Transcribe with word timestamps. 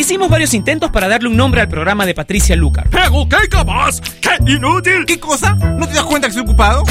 Hicimos 0.00 0.30
varios 0.30 0.54
intentos 0.54 0.90
para 0.90 1.08
darle 1.08 1.28
un 1.28 1.36
nombre 1.36 1.60
al 1.60 1.68
programa 1.68 2.06
de 2.06 2.14
Patricia 2.14 2.56
Lucar. 2.56 2.88
¡Pero 2.88 3.28
qué 3.28 3.46
capaz! 3.50 4.00
¡Qué 4.22 4.30
inútil! 4.50 5.04
¿Qué 5.06 5.20
cosa? 5.20 5.52
¿No 5.52 5.86
te 5.86 5.92
das 5.92 6.04
cuenta 6.04 6.26
que 6.26 6.30
estoy 6.30 6.42
ocupado? 6.42 6.84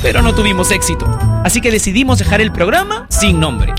Pero 0.00 0.22
no 0.22 0.32
tuvimos 0.36 0.70
éxito, 0.70 1.04
así 1.42 1.60
que 1.60 1.72
decidimos 1.72 2.20
dejar 2.20 2.40
el 2.40 2.52
programa 2.52 3.08
sin 3.10 3.40
nombre. 3.40 3.74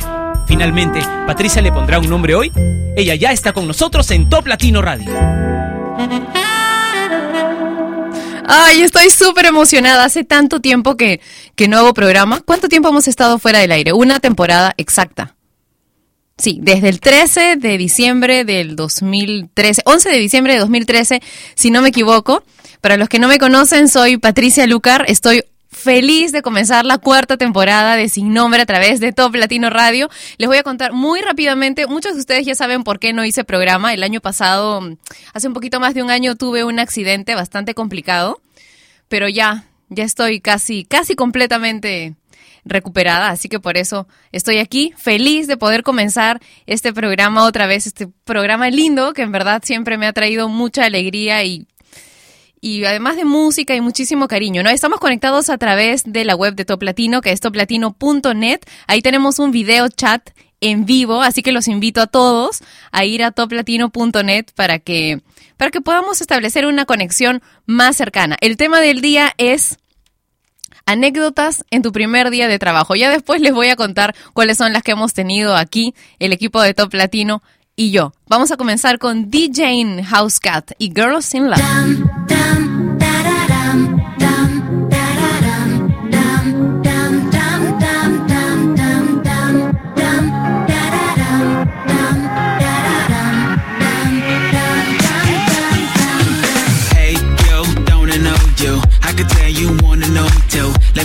Finalmente, 0.46 1.00
Patricia 1.26 1.62
le 1.62 1.72
pondrá 1.72 2.00
un 2.00 2.10
nombre 2.10 2.36
hoy. 2.36 2.52
Ella 2.98 3.16
ya 3.16 3.32
está 3.32 3.54
con 3.54 3.66
nosotros 3.66 4.12
en 4.12 4.28
Top 4.28 4.46
Latino 4.46 4.82
Radio. 4.82 5.10
Ay, 8.46 8.82
estoy 8.82 9.10
súper 9.10 9.46
emocionada. 9.46 10.04
Hace 10.04 10.26
tanto 10.26 10.60
tiempo 10.60 10.98
que, 10.98 11.22
que 11.56 11.70
no 11.70 11.78
hago 11.78 11.94
programa. 11.94 12.42
¿Cuánto 12.44 12.68
tiempo 12.68 12.90
hemos 12.90 13.08
estado 13.08 13.40
fuera 13.40 13.60
del 13.60 13.72
aire? 13.72 13.94
Una 13.94 14.20
temporada 14.20 14.74
exacta. 14.76 15.35
Sí, 16.38 16.60
desde 16.62 16.90
el 16.90 17.00
13 17.00 17.56
de 17.56 17.78
diciembre 17.78 18.44
del 18.44 18.76
2013, 18.76 19.84
11 19.86 20.10
de 20.10 20.18
diciembre 20.18 20.54
de 20.54 20.60
2013, 20.60 21.22
si 21.56 21.72
no 21.72 21.82
me 21.82 21.90
equivoco. 21.90 22.44
Para 22.82 22.98
los 22.98 23.08
que 23.08 23.20
no 23.20 23.30
me 23.30 23.40
conocen, 23.40 23.88
soy 23.88 24.18
Patricia 24.18 24.68
Lucar. 24.68 25.06
Estoy 25.08 25.44
feliz 25.72 26.34
de 26.34 26.42
comenzar 26.42 26.86
la 26.86 26.98
cuarta 26.98 27.38
temporada 27.38 27.96
de 27.96 28.10
Sin 28.10 28.34
Nombre 28.34 28.62
a 28.62 28.66
través 28.66 29.00
de 29.00 29.14
Top 29.14 29.34
Latino 29.34 29.70
Radio. 29.70 30.10
Les 30.38 30.50
voy 30.50 30.58
a 30.58 30.64
contar 30.64 30.92
muy 30.92 31.22
rápidamente, 31.22 31.88
muchos 31.88 32.16
de 32.16 32.20
ustedes 32.20 32.46
ya 32.46 32.54
saben 32.54 32.84
por 32.84 33.00
qué 33.00 33.14
no 33.14 33.24
hice 33.24 33.46
programa. 33.46 33.94
El 33.94 34.04
año 34.04 34.20
pasado, 34.20 34.82
hace 35.34 35.48
un 35.48 35.54
poquito 35.54 35.80
más 35.80 35.94
de 35.94 36.04
un 36.04 36.12
año, 36.12 36.36
tuve 36.36 36.66
un 36.66 36.80
accidente 36.80 37.34
bastante 37.34 37.74
complicado, 37.74 38.42
pero 39.08 39.30
ya, 39.30 39.64
ya 39.88 40.04
estoy 40.04 40.42
casi, 40.42 40.84
casi 40.84 41.16
completamente 41.16 42.16
recuperada, 42.66 43.30
así 43.30 43.48
que 43.48 43.60
por 43.60 43.78
eso 43.78 44.08
estoy 44.32 44.58
aquí, 44.58 44.94
feliz 44.98 45.48
de 45.48 45.56
poder 45.56 45.84
comenzar 45.84 46.42
este 46.66 46.92
programa 46.94 47.46
otra 47.46 47.68
vez, 47.68 47.88
este 47.88 48.08
programa 48.26 48.70
lindo 48.70 49.14
que 49.14 49.22
en 49.22 49.32
verdad 49.32 49.62
siempre 49.64 49.98
me 49.98 50.08
ha 50.08 50.14
traído 50.14 50.50
mucha 50.50 50.86
alegría 50.86 51.44
y 51.44 51.68
y 52.62 52.84
además 52.84 53.16
de 53.16 53.26
música 53.26 53.76
y 53.76 53.82
muchísimo 53.82 54.28
cariño, 54.28 54.64
¿no? 54.64 54.72
Estamos 54.72 55.00
conectados 55.00 55.52
a 55.52 55.58
través 55.60 56.02
de 56.04 56.26
la 56.26 56.36
web 56.36 56.56
de 56.56 56.66
Top 56.66 56.82
Latino, 56.82 57.22
que 57.22 57.32
es 57.32 57.40
toplatino.net. 57.40 58.62
Ahí 58.88 59.04
tenemos 59.04 59.38
un 59.38 59.52
video 59.52 59.88
chat 59.88 60.32
en 60.62 60.86
vivo, 60.86 61.22
así 61.22 61.44
que 61.44 61.52
los 61.52 61.68
invito 61.68 62.02
a 62.02 62.08
todos 62.08 62.64
a 62.92 63.06
ir 63.06 63.24
a 63.24 63.30
toplatino.net 63.30 64.46
para 64.56 64.80
que 64.80 65.22
para 65.58 65.70
que 65.70 65.80
podamos 65.80 66.22
establecer 66.22 66.66
una 66.66 66.86
conexión 66.86 67.44
más 67.68 67.98
cercana. 67.98 68.36
El 68.42 68.58
tema 68.58 68.82
del 68.82 69.00
día 69.00 69.32
es 69.38 69.78
anécdotas 70.86 71.66
en 71.72 71.82
tu 71.82 71.92
primer 71.92 72.30
día 72.30 72.48
de 72.48 72.60
trabajo. 72.60 72.96
Ya 72.96 73.10
después 73.10 73.42
les 73.42 73.54
voy 73.54 73.70
a 73.70 73.76
contar 73.76 74.16
cuáles 74.34 74.58
son 74.58 74.74
las 74.74 74.84
que 74.84 74.92
hemos 74.92 75.14
tenido 75.14 75.56
aquí, 75.56 75.94
el 76.20 76.34
equipo 76.34 76.62
de 76.62 76.74
Top 76.74 76.94
Latino 76.94 77.42
y 77.76 77.92
yo. 77.92 78.14
Vamos 78.28 78.52
a 78.52 78.58
comenzar 78.58 79.00
con 79.00 79.30
DJ 79.30 80.04
Housecat 80.04 80.72
y 80.78 80.92
Girls 80.96 81.34
in 81.34 81.50
Love. 81.50 82.75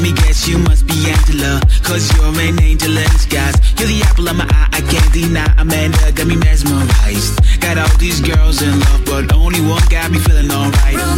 Let 0.01 0.09
me 0.09 0.23
guess, 0.23 0.49
you 0.49 0.57
must 0.57 0.87
be 0.87 0.95
Angela. 1.11 1.61
Cause 1.83 2.11
you're 2.17 2.25
an 2.25 2.59
angel 2.63 2.97
in 2.97 3.05
disguise. 3.11 3.55
You're 3.79 3.89
the 3.89 4.01
apple 4.09 4.29
of 4.29 4.37
my 4.37 4.49
eye, 4.49 4.69
I 4.73 4.81
can't 4.81 5.13
deny. 5.13 5.55
Amanda 5.59 6.11
got 6.13 6.27
me 6.27 6.37
mesmerized. 6.37 7.61
Got 7.61 7.77
all 7.77 7.99
these 7.99 8.23
girls 8.23 8.63
in 8.63 8.81
love, 8.81 9.05
but 9.05 9.31
only 9.35 9.61
one 9.61 9.83
got 9.91 10.11
me 10.11 10.19
feeling 10.19 10.51
alright. 10.51 11.10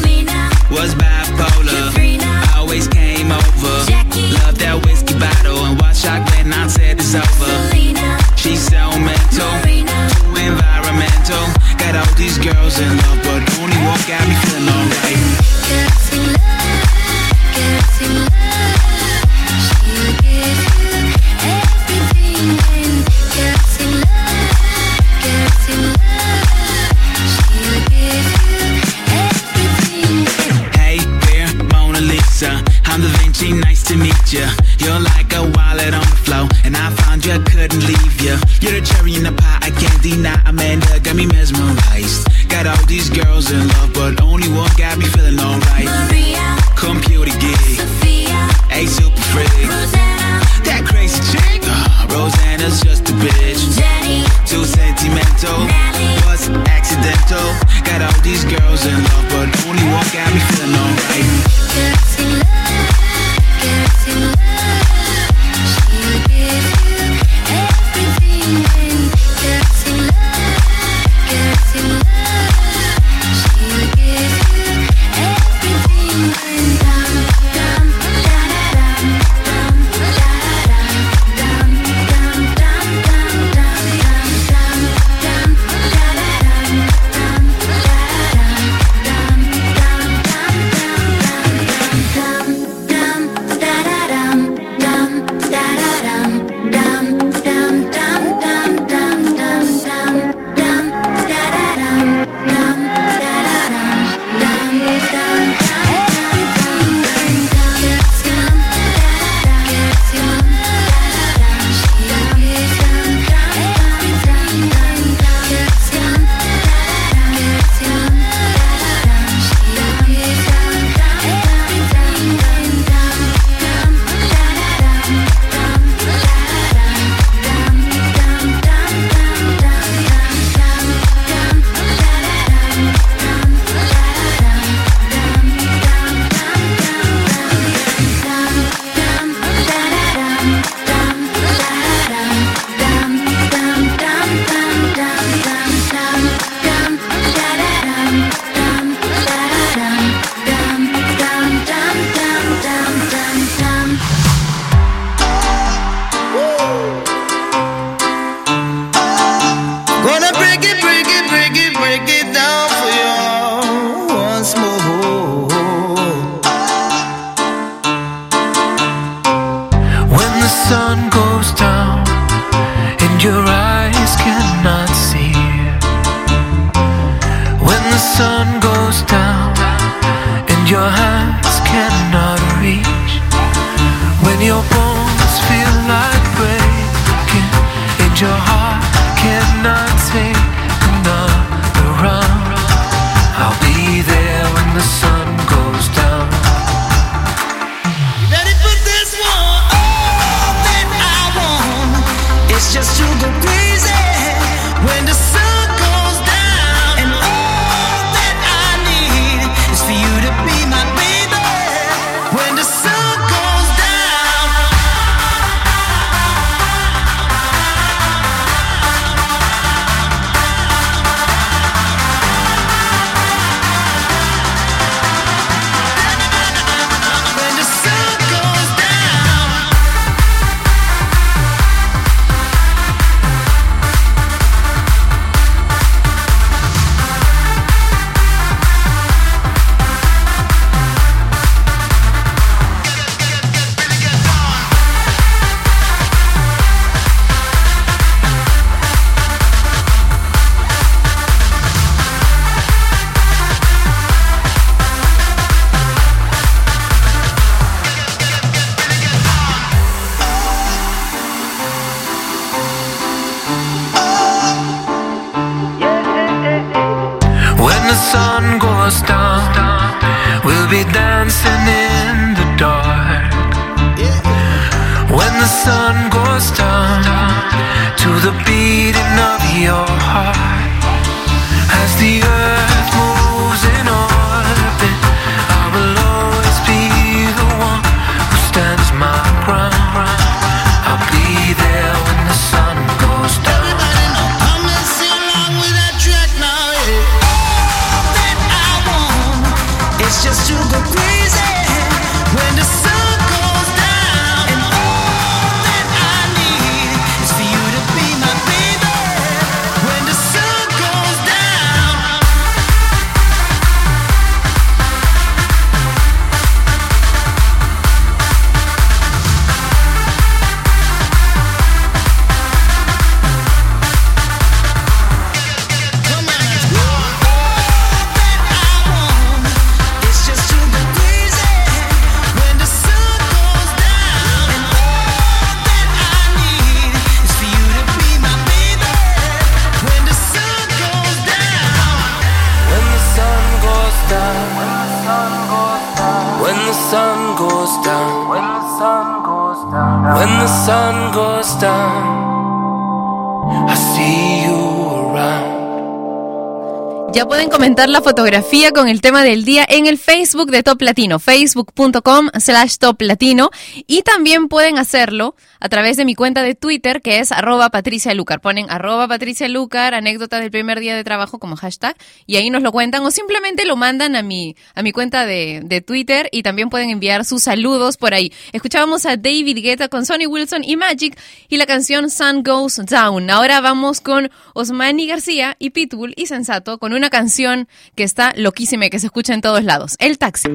Ya 357.15 357.27
pueden 357.27 357.51
comentar 357.51 357.91
la 357.91 358.01
fotografía 358.01 358.73
con 358.73 358.89
el 358.89 359.03
tema 359.03 359.23
del 359.23 359.45
día 359.45 359.67
en 359.69 359.85
el 359.85 359.99
Facebook 359.99 360.51
de 360.51 360.63
Top 360.63 360.81
Latino, 360.81 361.19
facebook.com 361.19 362.31
slash 362.41 362.79
Top 362.79 363.03
Latino. 363.03 363.51
Y 363.87 364.01
también 364.01 364.49
pueden 364.49 364.79
hacerlo 364.79 365.37
a 365.61 365.69
través 365.69 365.99
de 365.99 366.07
mi 366.07 366.15
cuenta 366.15 366.43
de 366.43 366.55
Twitter, 366.55 367.03
que 367.03 367.19
es 367.19 367.31
arroba 367.31 367.69
Patricia 367.69 368.15
Lucar. 368.15 368.41
Ponen 368.41 368.71
arroba 368.71 369.07
Patricia 369.09 369.47
Lucar, 369.49 369.93
anécdota 369.93 370.41
del 370.41 370.51
primer 370.51 370.81
día 370.81 370.97
de 370.97 371.05
trabajo 371.05 371.39
como 371.39 371.55
hashtag, 371.55 371.97
y 372.27 372.37
ahí 372.37 372.49
nos 372.49 372.63
lo 372.63 372.73
cuentan 372.73 373.05
o 373.05 373.11
simplemente 373.11 373.67
lo 373.67 373.77
mandan 373.77 374.17
a 374.17 374.23
mi, 374.23 374.57
a 374.75 374.83
mi 374.83 374.93
cuenta 374.93 375.27
de, 375.27 375.61
de 375.63 375.83
Twitter 375.83 376.31
y 376.33 376.43
también 376.43 376.71
pueden 376.71 376.89
enviar 376.89 377.27
sus 377.27 377.43
saludos 377.43 377.99
por 377.99 378.15
ahí. 378.15 378.33
Escuchábamos 378.53 379.05
a 379.05 379.19
David 379.19 379.59
Guetta 379.63 379.89
con 379.89 380.07
Sonny 380.07 380.27
Wilson 380.27 380.65
y 380.65 380.77
Magic 380.77 381.19
y 381.51 381.59
la 381.59 381.67
canción 381.67 382.09
Sun 382.09 382.43
Goes 382.43 382.81
Down. 382.87 383.29
Ahora 383.29 383.61
vamos 383.61 384.01
con 384.01 384.31
Osmani 384.55 385.07
García 385.07 385.57
y 385.59 385.71
Pitbull 385.71 386.15
y 386.17 386.27
Sensato 386.27 386.79
con 386.79 386.95
una 386.95 387.02
una 387.03 387.11
canción 387.11 387.69
que 387.97 388.05
está 388.05 388.33
loquísima 388.37 388.87
y 388.87 388.91
que 388.91 389.01
se 389.01 389.07
escucha 389.07 389.35
en 389.35 389.41
todos 389.41 389.65
lados. 389.65 389.97
El 389.99 390.19
taxi. 390.19 390.49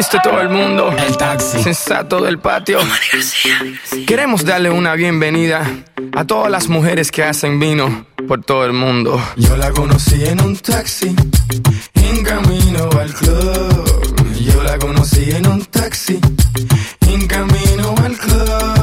Viste 0.00 0.18
todo 0.22 0.40
el 0.40 0.48
mundo. 0.48 0.90
El 0.96 1.14
taxi. 1.18 1.62
Sensato 1.62 2.22
del 2.22 2.38
patio. 2.38 2.78
Queremos 4.06 4.46
darle 4.46 4.70
una 4.70 4.94
bienvenida 4.94 5.60
a 6.16 6.24
todas 6.24 6.50
las 6.50 6.68
mujeres 6.68 7.10
que 7.10 7.22
hacen 7.22 7.60
vino 7.60 8.06
por 8.26 8.42
todo 8.42 8.64
el 8.64 8.72
mundo. 8.72 9.22
Yo 9.36 9.58
la 9.58 9.70
conocí 9.72 10.24
en 10.24 10.40
un 10.40 10.56
taxi, 10.56 11.14
en 11.92 12.22
camino 12.24 12.88
al 12.98 13.12
club. 13.12 14.34
Yo 14.40 14.62
la 14.62 14.78
conocí 14.78 15.32
en 15.32 15.46
un 15.46 15.66
taxi, 15.66 16.18
en 17.06 17.26
camino 17.26 17.94
al 18.02 18.16
club. 18.16 18.79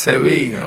Cebinho. 0.00 0.66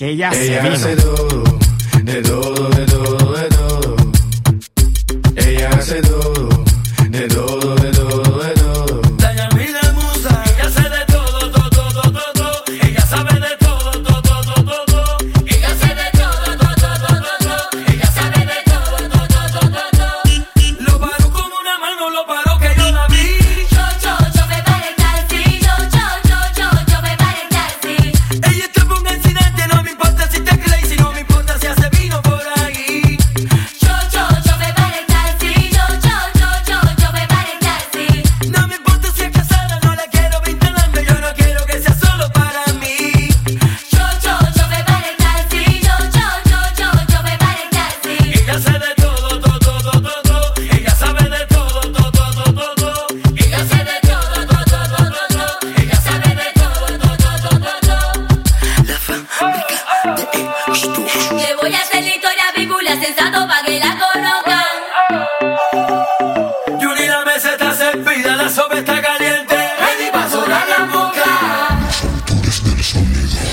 que 0.00 0.08
ella, 0.08 0.30
ella 0.32 0.40
se 0.40 0.62
vino. 0.62 0.74
Hace 0.74 0.96
todo, 0.96 1.44
de 2.04 2.22
todo, 2.22 2.70
de 2.70 2.86
todo 2.86 3.19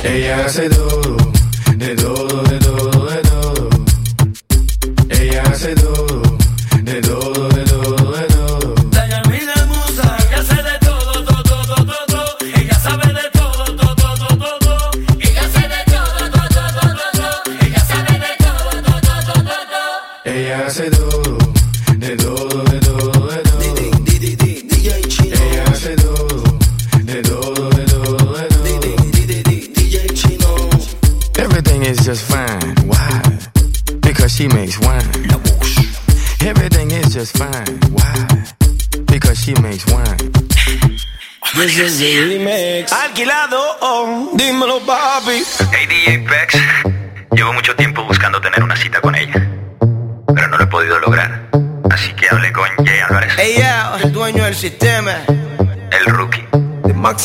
Ella 0.03 0.45
hace 0.45 0.69
todo, 0.69 1.17
de 1.75 1.95
todo, 1.95 2.43
de 2.43 2.59
todo 2.59 2.66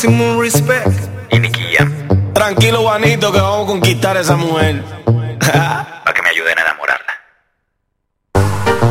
máximo 0.03 0.41
respect. 0.41 0.87
Y 1.31 1.39
Nicky 1.39 1.63
Jam. 1.75 1.91
Tranquilo, 2.33 2.81
Juanito, 2.81 3.31
que 3.31 3.39
vamos 3.39 3.63
a 3.63 3.67
conquistar 3.67 4.17
a 4.17 4.21
esa 4.21 4.35
mujer. 4.35 4.83
Para 5.05 6.13
que 6.13 6.21
me 6.21 6.29
ayuden 6.29 6.57
a 6.57 6.61
enamorarla. 6.61 7.13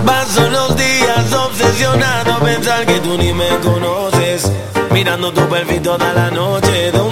Paso 0.06 0.48
los 0.48 0.76
días 0.76 1.32
obsesionado 1.32 2.32
a 2.32 2.40
pensar 2.40 2.86
que 2.86 3.00
tú 3.00 3.18
ni 3.18 3.32
me 3.32 3.48
conoces. 3.62 4.50
Mirando 4.90 5.32
tu 5.32 5.46
perfil 5.48 5.82
toda 5.82 6.12
la 6.12 6.30
noche. 6.30 6.92
De 6.92 7.00
un 7.00 7.11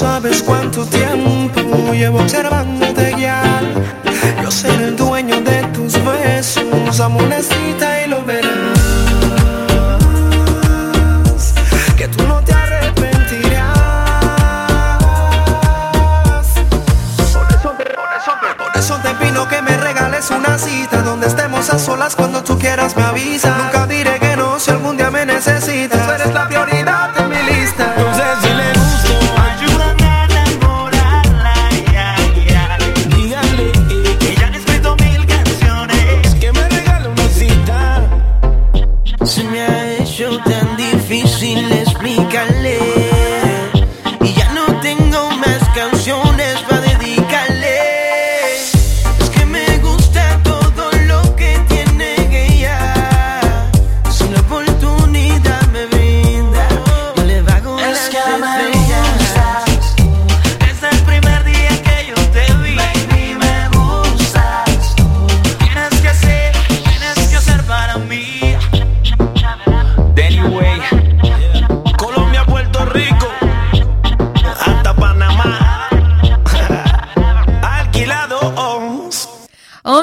sabes 0.00 0.42
cuánto 0.42 0.86
tiempo 0.86 1.92
llevo 1.92 2.20
observándote 2.20 3.12
guiar. 3.16 3.62
Yo 4.42 4.50
seré 4.50 4.84
el 4.84 4.96
dueño 4.96 5.42
de 5.42 5.62
tus 5.74 5.92
besos, 6.02 7.00
amorecita 7.00 8.02
y 8.02 8.08
lo 8.08 8.24
verás. 8.24 8.50
Que 11.98 12.08
tú 12.08 12.26
no 12.26 12.40
te 12.40 12.52
arrepentirás. 12.54 13.68
Por 17.34 17.52
eso, 17.54 17.70
te, 17.76 17.84
por 17.84 18.76
eso, 18.78 18.94
te, 19.02 19.08
te 19.08 19.14
pido 19.22 19.46
que 19.48 19.60
me 19.60 19.76
regales 19.76 20.30
una 20.30 20.58
cita 20.58 21.02
donde 21.02 21.26
estemos 21.26 21.68
a 21.68 21.78
solas 21.78 22.16
cuando 22.16 22.42
tú 22.42 22.58
quieras 22.58 22.96
me 22.96 23.02
avisa. 23.02 23.54
Nunca 23.58 23.86
diré 23.86 24.18
que 24.18 24.34
no 24.34 24.58
si 24.58 24.70
algún 24.70 24.96
día 24.96 25.10
me 25.10 25.26
necesitas. 25.26 25.99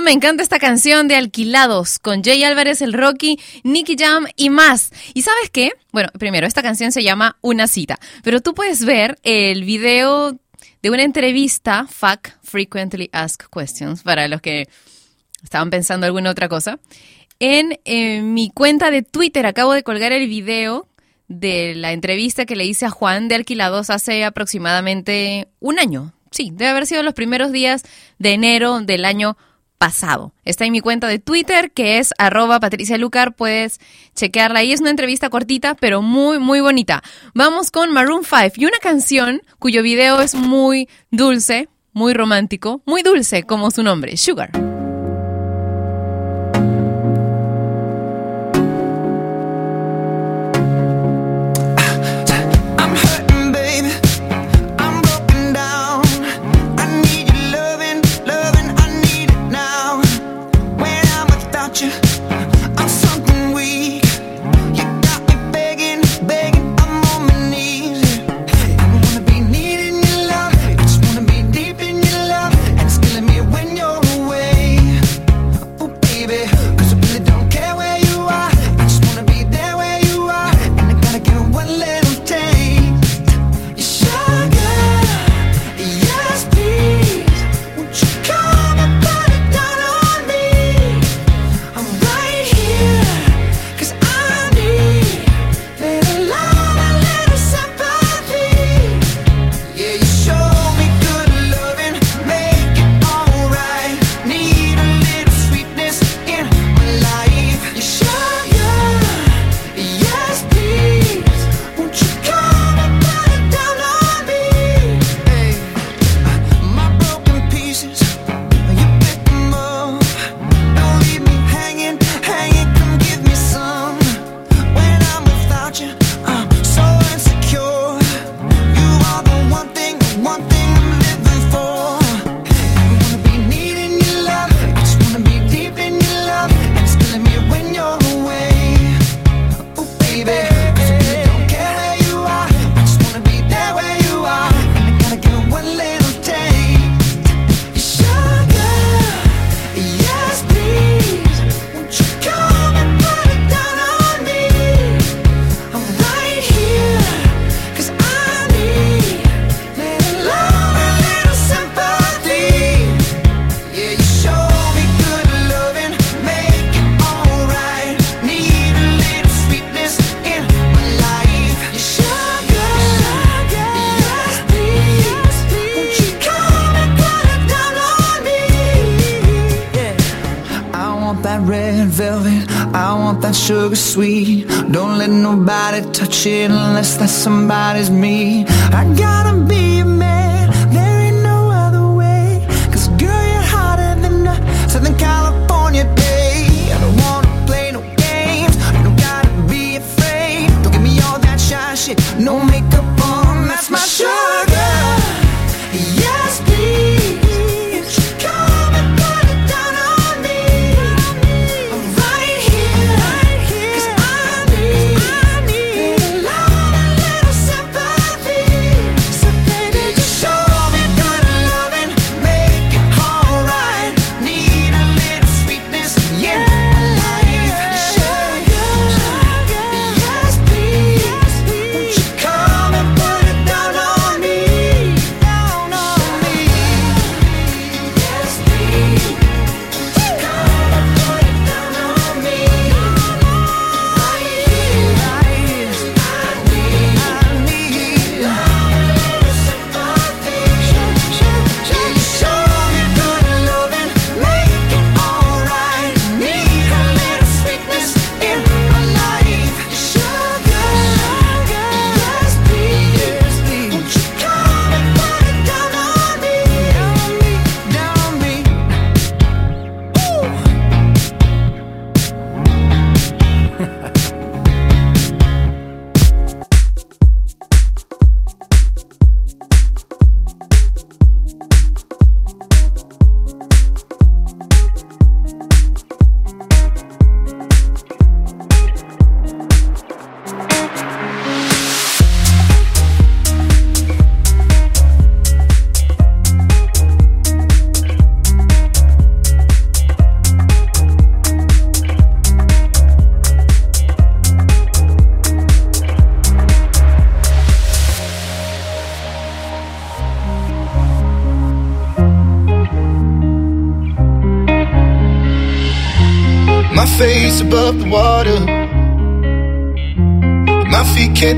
me 0.08 0.14
encanta 0.14 0.42
esta 0.42 0.58
canción 0.58 1.10
de 1.10 1.18
Alquilados 1.18 2.00
con 2.00 2.24
Jay 2.24 2.42
Álvarez, 2.42 2.82
el 2.82 2.94
Rocky, 2.94 3.42
Nicky 3.66 3.98
Jam 4.00 4.26
y 4.38 4.50
más. 4.50 4.94
¿Y 5.14 5.24
sabes 5.24 5.50
qué? 5.50 5.74
Bueno, 5.92 6.08
primero, 6.18 6.48
esta 6.48 6.64
canción 6.64 6.94
se 6.94 7.04
llama 7.04 7.38
Una 7.42 7.68
cita, 7.68 8.00
pero 8.24 8.40
tú 8.40 8.54
puedes 8.54 8.86
ver 8.86 9.20
el 9.24 9.66
video 9.66 10.40
de 10.82 10.92
una 10.92 11.04
entrevista, 11.04 11.88
FAQ, 11.90 12.40
Frequently 12.42 13.10
Asked 13.12 13.48
Questions, 13.52 14.04
para 14.04 14.30
los 14.30 14.40
que 14.40 14.70
estaban 15.44 15.70
pensando 15.70 16.06
alguna 16.06 16.32
otra 16.32 16.48
cosa. 16.48 16.80
En 17.40 17.78
eh, 17.84 18.22
mi 18.22 18.50
cuenta 18.50 18.92
de 18.92 19.02
Twitter 19.04 19.46
acabo 19.46 19.74
de 19.74 19.84
colgar 19.84 20.14
el 20.14 20.30
video 20.30 20.88
de 21.28 21.76
la 21.76 21.92
entrevista 21.92 22.46
que 22.46 22.56
le 22.56 22.64
hice 22.64 22.86
a 22.86 22.92
Juan 22.92 23.28
de 23.28 23.36
Alquilados 23.36 23.90
hace 23.90 24.24
aproximadamente 24.24 25.50
un 25.60 25.80
año. 25.80 26.14
Sí, 26.32 26.52
debe 26.54 26.72
haber 26.72 26.86
sido 26.86 27.04
los 27.04 27.14
primeros 27.14 27.52
días 27.52 27.84
de 28.20 28.32
enero 28.32 28.80
del 28.80 29.04
año 29.04 29.36
pasado. 29.78 30.34
Está 30.46 30.66
en 30.66 30.72
mi 30.72 30.82
cuenta 30.82 31.08
de 31.08 31.20
Twitter, 31.20 31.72
que 31.72 32.00
es 32.00 32.14
arroba 32.18 32.60
Patricia 32.60 32.98
Lucar. 32.98 33.36
Puedes 33.36 33.80
chequearla. 34.16 34.64
Y 34.64 34.72
es 34.72 34.82
una 34.82 34.90
entrevista 34.90 35.30
cortita, 35.30 35.76
pero 35.76 36.02
muy, 36.02 36.40
muy 36.40 36.62
bonita. 36.62 37.04
Vamos 37.34 37.72
con 37.72 37.92
Maroon 37.92 38.24
5 38.24 38.54
y 38.58 38.66
una 38.66 38.80
canción 38.80 39.42
cuyo 39.60 39.84
video 39.84 40.22
es 40.22 40.36
muy 40.36 40.90
dulce, 41.12 41.70
muy 41.94 42.14
romántico, 42.14 42.82
muy 42.86 43.04
dulce, 43.04 43.44
como 43.44 43.72
su 43.72 43.84
nombre, 43.84 44.18
Sugar. 44.18 44.77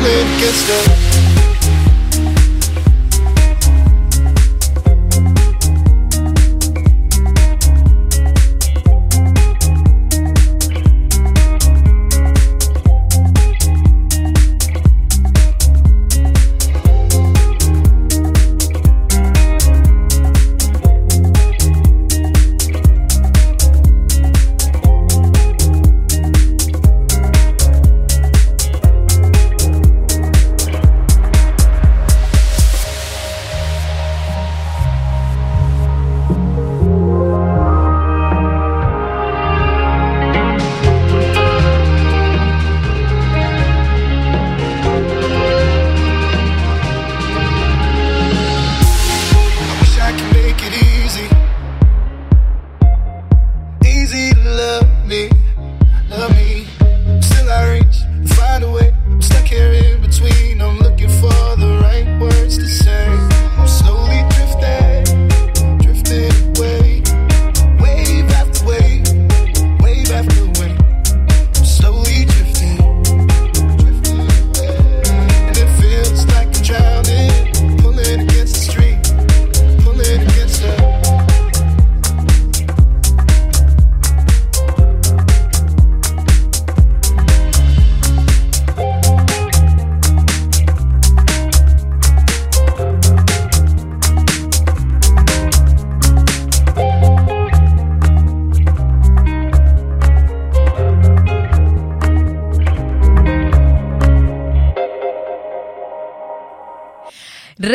the 0.00 0.24
gets 0.40 0.68
low. 0.68 1.13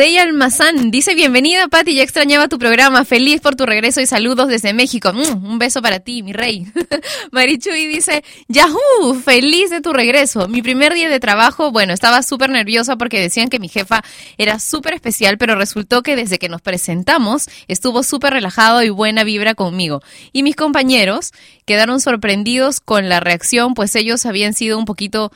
Rey 0.00 0.16
Almazán 0.16 0.90
dice 0.90 1.14
bienvenida 1.14 1.68
Pati, 1.68 1.94
ya 1.94 2.02
extrañaba 2.02 2.48
tu 2.48 2.58
programa, 2.58 3.04
feliz 3.04 3.42
por 3.42 3.54
tu 3.54 3.66
regreso 3.66 4.00
y 4.00 4.06
saludos 4.06 4.48
desde 4.48 4.72
México. 4.72 5.12
Mm, 5.12 5.44
un 5.44 5.58
beso 5.58 5.82
para 5.82 6.00
ti, 6.00 6.22
mi 6.22 6.32
rey. 6.32 6.66
Marichuy 7.32 7.86
dice, 7.86 8.24
Yahoo, 8.48 9.12
feliz 9.22 9.68
de 9.68 9.82
tu 9.82 9.92
regreso. 9.92 10.48
Mi 10.48 10.62
primer 10.62 10.94
día 10.94 11.10
de 11.10 11.20
trabajo, 11.20 11.70
bueno, 11.70 11.92
estaba 11.92 12.22
súper 12.22 12.48
nerviosa 12.48 12.96
porque 12.96 13.20
decían 13.20 13.50
que 13.50 13.58
mi 13.58 13.68
jefa 13.68 14.02
era 14.38 14.58
súper 14.58 14.94
especial, 14.94 15.36
pero 15.36 15.54
resultó 15.54 16.02
que 16.02 16.16
desde 16.16 16.38
que 16.38 16.48
nos 16.48 16.62
presentamos 16.62 17.50
estuvo 17.68 18.02
súper 18.02 18.32
relajado 18.32 18.82
y 18.82 18.88
buena 18.88 19.22
vibra 19.22 19.54
conmigo. 19.54 20.00
Y 20.32 20.44
mis 20.44 20.56
compañeros 20.56 21.32
quedaron 21.66 22.00
sorprendidos 22.00 22.80
con 22.80 23.10
la 23.10 23.20
reacción, 23.20 23.74
pues 23.74 23.94
ellos 23.96 24.24
habían 24.24 24.54
sido 24.54 24.78
un 24.78 24.86
poquito 24.86 25.30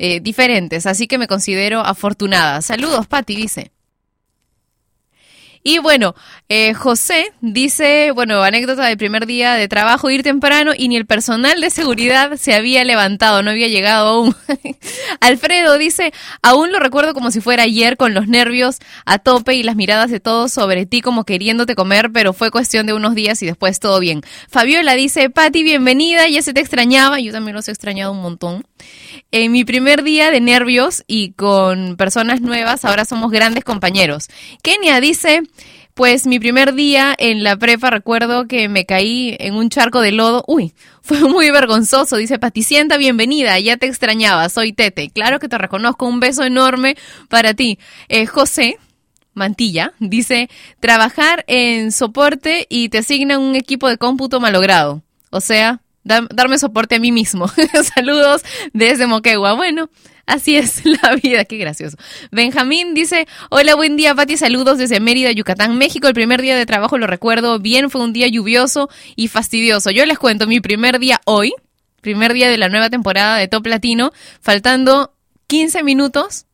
eh, 0.00 0.18
diferentes, 0.18 0.86
así 0.86 1.06
que 1.06 1.18
me 1.18 1.28
considero 1.28 1.82
afortunada. 1.82 2.62
Saludos, 2.62 3.06
Pati, 3.06 3.36
dice. 3.36 3.70
Y 5.62 5.78
bueno, 5.78 6.14
eh, 6.48 6.74
José 6.74 7.32
dice, 7.40 8.10
bueno, 8.14 8.42
anécdota 8.42 8.86
del 8.86 8.96
primer 8.96 9.26
día 9.26 9.54
de 9.54 9.68
trabajo, 9.68 10.10
ir 10.10 10.22
temprano 10.22 10.72
y 10.76 10.88
ni 10.88 10.96
el 10.96 11.06
personal 11.06 11.60
de 11.60 11.70
seguridad 11.70 12.36
se 12.36 12.54
había 12.54 12.84
levantado, 12.84 13.42
no 13.42 13.50
había 13.50 13.68
llegado 13.68 14.08
aún. 14.08 14.36
Alfredo 15.20 15.78
dice, 15.78 16.12
aún 16.42 16.72
lo 16.72 16.78
recuerdo 16.78 17.14
como 17.14 17.30
si 17.30 17.40
fuera 17.40 17.64
ayer 17.64 17.96
con 17.96 18.14
los 18.14 18.28
nervios 18.28 18.78
a 19.04 19.18
tope 19.18 19.54
y 19.54 19.62
las 19.62 19.76
miradas 19.76 20.10
de 20.10 20.20
todos 20.20 20.52
sobre 20.52 20.86
ti 20.86 21.00
como 21.00 21.24
queriéndote 21.24 21.74
comer, 21.74 22.10
pero 22.12 22.32
fue 22.32 22.50
cuestión 22.50 22.86
de 22.86 22.92
unos 22.92 23.14
días 23.14 23.42
y 23.42 23.46
después 23.46 23.80
todo 23.80 24.00
bien. 24.00 24.22
Fabiola 24.48 24.94
dice, 24.94 25.30
Pati, 25.30 25.62
bienvenida, 25.62 26.28
ya 26.28 26.42
se 26.42 26.52
te 26.52 26.60
extrañaba, 26.60 27.20
yo 27.20 27.32
también 27.32 27.54
los 27.54 27.68
he 27.68 27.72
extrañado 27.72 28.12
un 28.12 28.22
montón. 28.22 28.64
En 29.30 29.52
mi 29.52 29.62
primer 29.64 30.02
día 30.04 30.30
de 30.30 30.40
nervios 30.40 31.04
y 31.06 31.32
con 31.32 31.96
personas 31.96 32.40
nuevas, 32.40 32.86
ahora 32.86 33.04
somos 33.04 33.30
grandes 33.30 33.62
compañeros. 33.62 34.28
Kenia 34.62 35.00
dice, 35.00 35.42
pues 35.92 36.26
mi 36.26 36.38
primer 36.40 36.74
día 36.74 37.14
en 37.18 37.42
la 37.42 37.54
prepa 37.56 37.90
recuerdo 37.90 38.46
que 38.48 38.70
me 38.70 38.86
caí 38.86 39.36
en 39.38 39.54
un 39.54 39.68
charco 39.68 40.00
de 40.00 40.12
lodo. 40.12 40.44
Uy, 40.46 40.72
fue 41.02 41.20
muy 41.20 41.50
vergonzoso. 41.50 42.16
Dice 42.16 42.38
Paticienta, 42.38 42.96
bienvenida, 42.96 43.58
ya 43.58 43.76
te 43.76 43.86
extrañaba, 43.86 44.48
soy 44.48 44.72
Tete. 44.72 45.10
Claro 45.10 45.40
que 45.40 45.48
te 45.48 45.58
reconozco, 45.58 46.06
un 46.06 46.20
beso 46.20 46.42
enorme 46.42 46.96
para 47.28 47.52
ti. 47.52 47.78
Eh, 48.08 48.24
José, 48.24 48.78
Mantilla, 49.34 49.92
dice, 49.98 50.48
trabajar 50.80 51.44
en 51.48 51.92
soporte 51.92 52.66
y 52.70 52.88
te 52.88 52.98
asignan 52.98 53.42
un 53.42 53.56
equipo 53.56 53.88
de 53.88 53.98
cómputo 53.98 54.40
malogrado. 54.40 55.02
O 55.28 55.42
sea, 55.42 55.82
da- 56.08 56.26
darme 56.34 56.58
soporte 56.58 56.96
a 56.96 56.98
mí 56.98 57.12
mismo. 57.12 57.46
Saludos 57.94 58.42
desde 58.72 59.06
Moquegua. 59.06 59.52
Bueno, 59.52 59.90
así 60.26 60.56
es 60.56 60.82
la 61.02 61.14
vida, 61.22 61.44
qué 61.44 61.58
gracioso. 61.58 61.96
Benjamín 62.32 62.94
dice, 62.94 63.28
hola, 63.50 63.74
buen 63.76 63.96
día, 63.96 64.14
Pati, 64.14 64.36
saludos 64.36 64.78
desde 64.78 64.98
Mérida, 65.00 65.30
Yucatán, 65.32 65.78
México. 65.78 66.08
El 66.08 66.14
primer 66.14 66.42
día 66.42 66.56
de 66.56 66.66
trabajo 66.66 66.98
lo 66.98 67.06
recuerdo 67.06 67.58
bien, 67.58 67.90
fue 67.90 68.02
un 68.02 68.12
día 68.12 68.26
lluvioso 68.26 68.88
y 69.14 69.28
fastidioso. 69.28 69.90
Yo 69.90 70.04
les 70.06 70.18
cuento, 70.18 70.46
mi 70.46 70.60
primer 70.60 70.98
día 70.98 71.20
hoy, 71.24 71.52
primer 72.00 72.32
día 72.32 72.48
de 72.50 72.58
la 72.58 72.68
nueva 72.68 72.90
temporada 72.90 73.36
de 73.36 73.46
Top 73.48 73.66
Latino, 73.66 74.12
faltando 74.40 75.14
15 75.46 75.82
minutos 75.84 76.46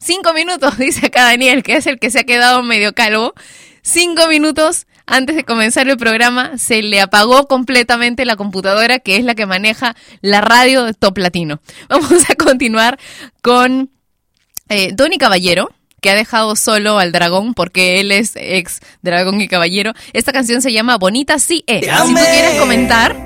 Cinco 0.00 0.32
minutos, 0.32 0.78
dice 0.78 1.06
acá 1.06 1.24
Daniel, 1.24 1.62
que 1.62 1.74
es 1.76 1.86
el 1.86 1.98
que 1.98 2.10
se 2.10 2.20
ha 2.20 2.24
quedado 2.24 2.62
medio 2.62 2.94
calvo. 2.94 3.34
Cinco 3.82 4.28
minutos 4.28 4.86
antes 5.08 5.36
de 5.36 5.44
comenzar 5.44 5.88
el 5.88 5.96
programa, 5.96 6.58
se 6.58 6.82
le 6.82 7.00
apagó 7.00 7.48
completamente 7.48 8.26
la 8.26 8.36
computadora 8.36 8.98
que 8.98 9.16
es 9.16 9.24
la 9.24 9.34
que 9.34 9.46
maneja 9.46 9.96
la 10.20 10.42
radio 10.42 10.84
de 10.84 10.92
Top 10.92 11.16
Latino. 11.16 11.60
Vamos 11.88 12.28
a 12.28 12.34
continuar 12.34 12.98
con 13.42 13.90
eh, 14.68 14.94
Tony 14.94 15.16
Caballero 15.16 15.70
que 16.00 16.10
ha 16.10 16.14
dejado 16.14 16.54
solo 16.54 16.98
al 16.98 17.10
dragón 17.10 17.54
porque 17.54 18.00
él 18.00 18.12
es 18.12 18.32
ex 18.36 18.80
dragón 19.02 19.40
y 19.40 19.48
caballero. 19.48 19.94
Esta 20.12 20.32
canción 20.32 20.62
se 20.62 20.72
llama 20.72 20.96
Bonita 20.96 21.38
sí 21.40 21.64
es. 21.66 21.84
Si 21.84 21.90
tú 21.90 22.14
quieres 22.14 22.60
comentar, 22.60 23.16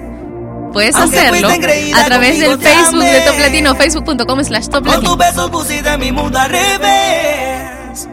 puedes 0.72 0.96
hacerlo 0.96 1.48
a 1.48 2.04
través 2.06 2.38
del 2.38 2.58
Facebook 2.58 3.02
de 3.02 3.20
Top 3.22 3.38
Latino, 3.38 3.74
facebook.com 3.74 4.44
slash 4.44 4.68
Top 4.68 4.86
Latino. 4.86 5.10
Con 5.10 5.18
tus 5.18 5.18
besos 5.18 5.50
pusiste 5.50 5.98
mi 5.98 6.12
mundo 6.12 6.38
al 6.38 6.48
revés. 6.48 8.08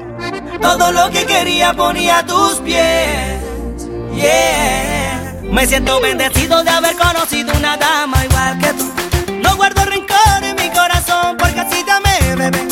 Todo 0.59 0.91
lo 0.91 1.09
que 1.11 1.25
quería 1.25 1.73
ponía 1.73 2.17
a 2.17 2.25
tus 2.25 2.55
pies. 2.55 3.48
Me 5.51 5.65
siento 5.65 5.99
bendecido 6.01 6.63
de 6.63 6.69
haber 6.69 6.95
conocido 6.95 7.51
una 7.53 7.75
dama 7.77 8.23
igual 8.25 8.57
que 8.59 8.73
tú. 8.73 8.91
No 9.41 9.55
guardo 9.55 9.83
rencor 9.85 10.43
en 10.43 10.55
mi 10.55 10.69
corazón 10.69 11.37
porque 11.37 11.59
así 11.59 11.83
te 11.83 11.91
amé, 11.91 12.35
bebé. 12.35 12.67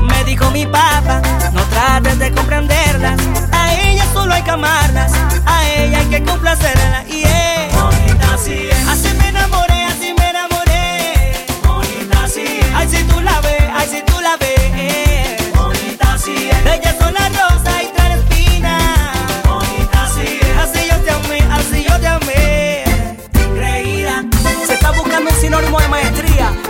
Me 0.00 0.24
dijo 0.24 0.50
mi 0.50 0.66
papá, 0.66 1.20
no 1.52 1.62
trates 1.64 2.18
de 2.18 2.32
comprenderlas. 2.32 3.20
A 3.52 3.74
ella 3.74 4.04
solo 4.12 4.34
hay 4.34 4.42
que 4.42 4.50
amarlas, 4.50 5.12
a 5.46 5.68
ella 5.68 5.98
hay 5.98 6.06
que 6.06 6.22
complacerla. 6.24 7.04
Y 7.08 7.23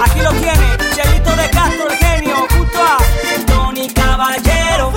Aquí 0.03 0.21
lo 0.21 0.31
tiene, 0.33 0.77
Chelito 0.95 1.37
de 1.37 1.51
Castro, 1.51 1.87
genio, 1.99 2.47
junto 2.51 2.79
a 2.83 2.99
Tony 3.47 3.89
Caballero. 3.89 4.93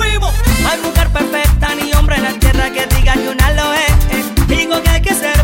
No 0.62 0.68
hay 0.68 0.78
mujer 0.82 1.08
perfecta 1.08 1.74
ni 1.74 1.92
hombre 1.94 2.16
en 2.16 2.24
la 2.24 2.32
tierra 2.32 2.70
que 2.70 2.86
diga 2.96 3.14
que 3.14 3.28
una 3.28 3.52
lo 3.52 3.72
es. 3.74 4.48
Digo 4.48 4.82
que 4.82 4.90
hay 4.90 5.00
que 5.00 5.14
ser 5.14 5.37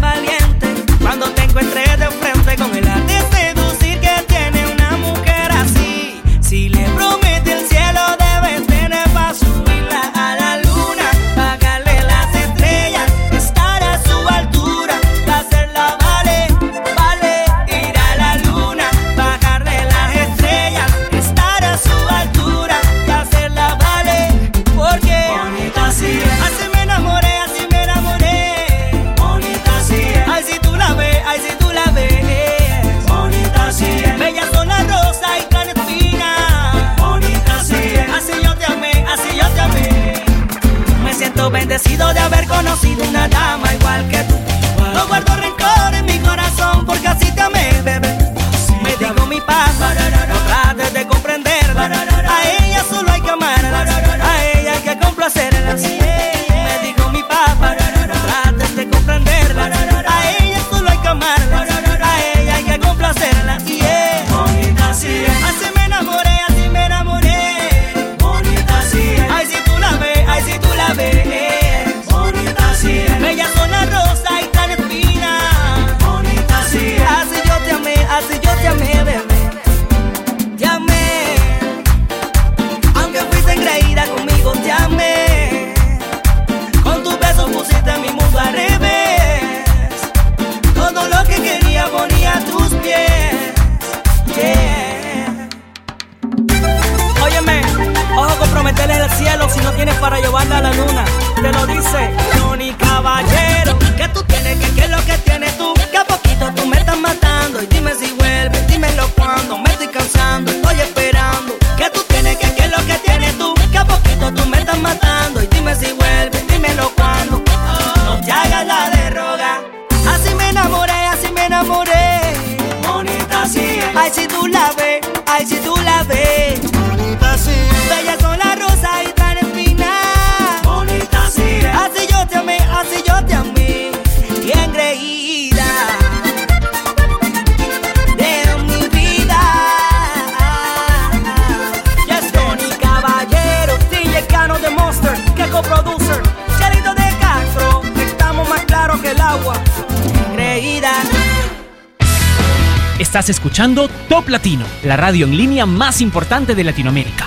Estás 153.14 153.30
escuchando 153.30 153.88
Top 154.08 154.28
Latino, 154.28 154.66
la 154.82 154.96
radio 154.96 155.26
en 155.26 155.36
línea 155.36 155.66
más 155.66 156.00
importante 156.00 156.56
de 156.56 156.64
Latinoamérica. 156.64 157.26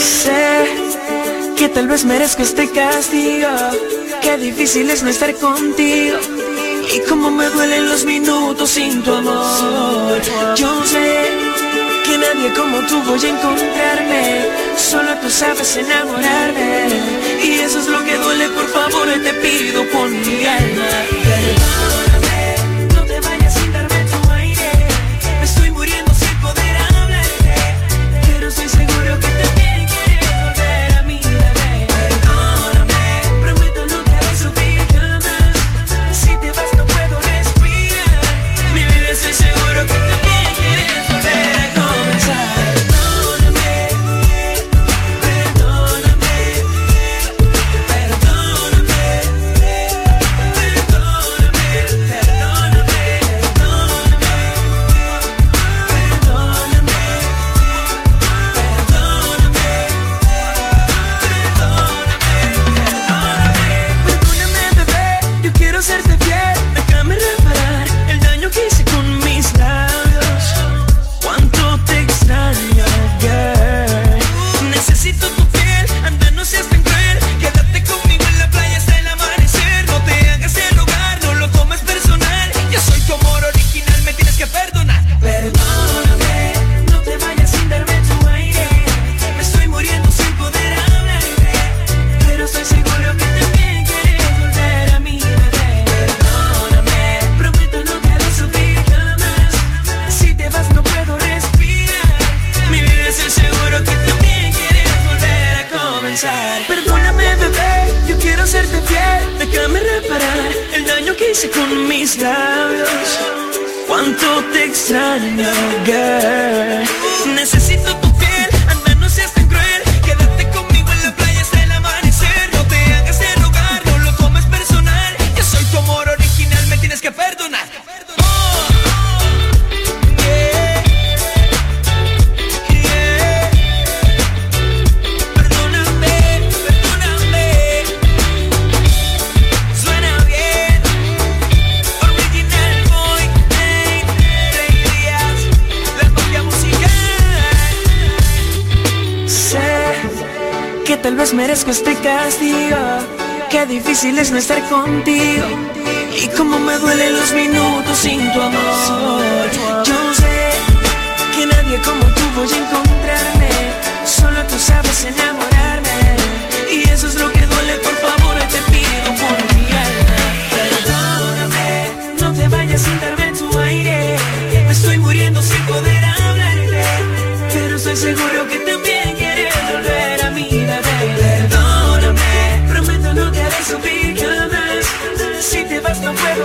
Sé 0.00 0.66
que 1.56 1.68
tal 1.68 1.86
vez 1.86 2.04
merezco 2.04 2.42
este 2.42 2.68
castigo, 2.72 3.46
qué 4.20 4.36
difícil 4.38 4.90
es 4.90 5.04
no 5.04 5.10
estar 5.10 5.32
contigo. 5.36 6.18
Y 6.92 7.08
cómo 7.08 7.30
me 7.30 7.46
duelen 7.46 7.88
los 7.88 8.04
minutos 8.04 8.70
sin 8.70 9.04
tu 9.04 9.14
amor. 9.14 10.20
Yo 10.56 10.84
sé 10.84 11.43
que 12.14 12.18
nadie 12.18 12.52
como 12.54 12.80
tú 12.86 13.02
voy 13.02 13.24
a 13.24 13.28
encontrarme. 13.28 14.46
Solo 14.76 15.14
tú 15.20 15.30
sabes 15.30 15.76
enamorarme. 15.76 16.88
Y 17.42 17.60
eso 17.60 17.78
es 17.80 17.88
lo 17.88 18.04
que 18.04 18.16
duele, 18.16 18.48
por 18.50 18.68
favor 18.68 19.08
te 19.22 19.32
pido 19.34 19.88
con 19.90 20.10
mi 20.20 20.46
alma. 20.46 22.13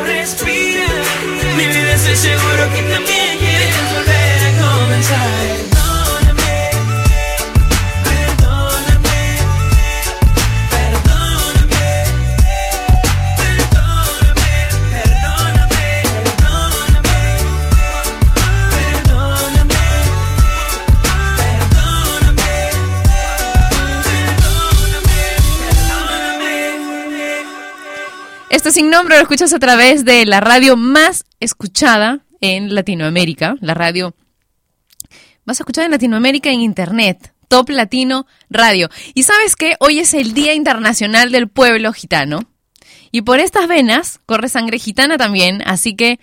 Respirar. 0.10 1.03
Mi 1.55 1.68
vida 1.68 1.93
estoy 1.93 2.16
seguro 2.16 2.70
que 2.74 2.82
también 2.93 3.38
quieres 3.38 3.76
volver 3.93 4.39
a 4.47 4.80
comenzar. 4.82 5.68
Sin 28.72 28.91
nombre 28.91 29.15
lo 29.15 29.24
escuchas 29.24 29.51
a 29.51 29.57
través 29.57 30.05
de 30.05 30.28
la 30.28 30.41
radio 30.41 30.78
más 30.78 31.26
escuchada 31.39 32.20
en 32.39 32.76
Latinoamérica, 32.76 33.55
la 33.61 33.74
radio 33.74 34.15
más 35.43 35.59
escuchada 35.59 35.86
en 35.86 35.91
Latinoamérica 35.91 36.51
en 36.51 36.61
Internet, 36.61 37.34
Top 37.47 37.70
Latino 37.70 38.28
Radio. 38.51 38.89
Y 39.15 39.24
sabes 39.24 39.55
que 39.55 39.76
hoy 39.80 39.97
es 39.97 40.13
el 40.13 40.36
Día 40.36 40.53
Internacional 40.53 41.32
del 41.32 41.47
Pueblo 41.47 41.91
Gitano. 41.93 42.41
Y 43.11 43.24
por 43.24 43.39
estas 43.39 43.67
venas 43.67 44.20
corre 44.28 44.49
sangre 44.49 44.78
gitana 44.78 45.17
también, 45.17 45.63
así 45.65 45.95
que 45.95 46.20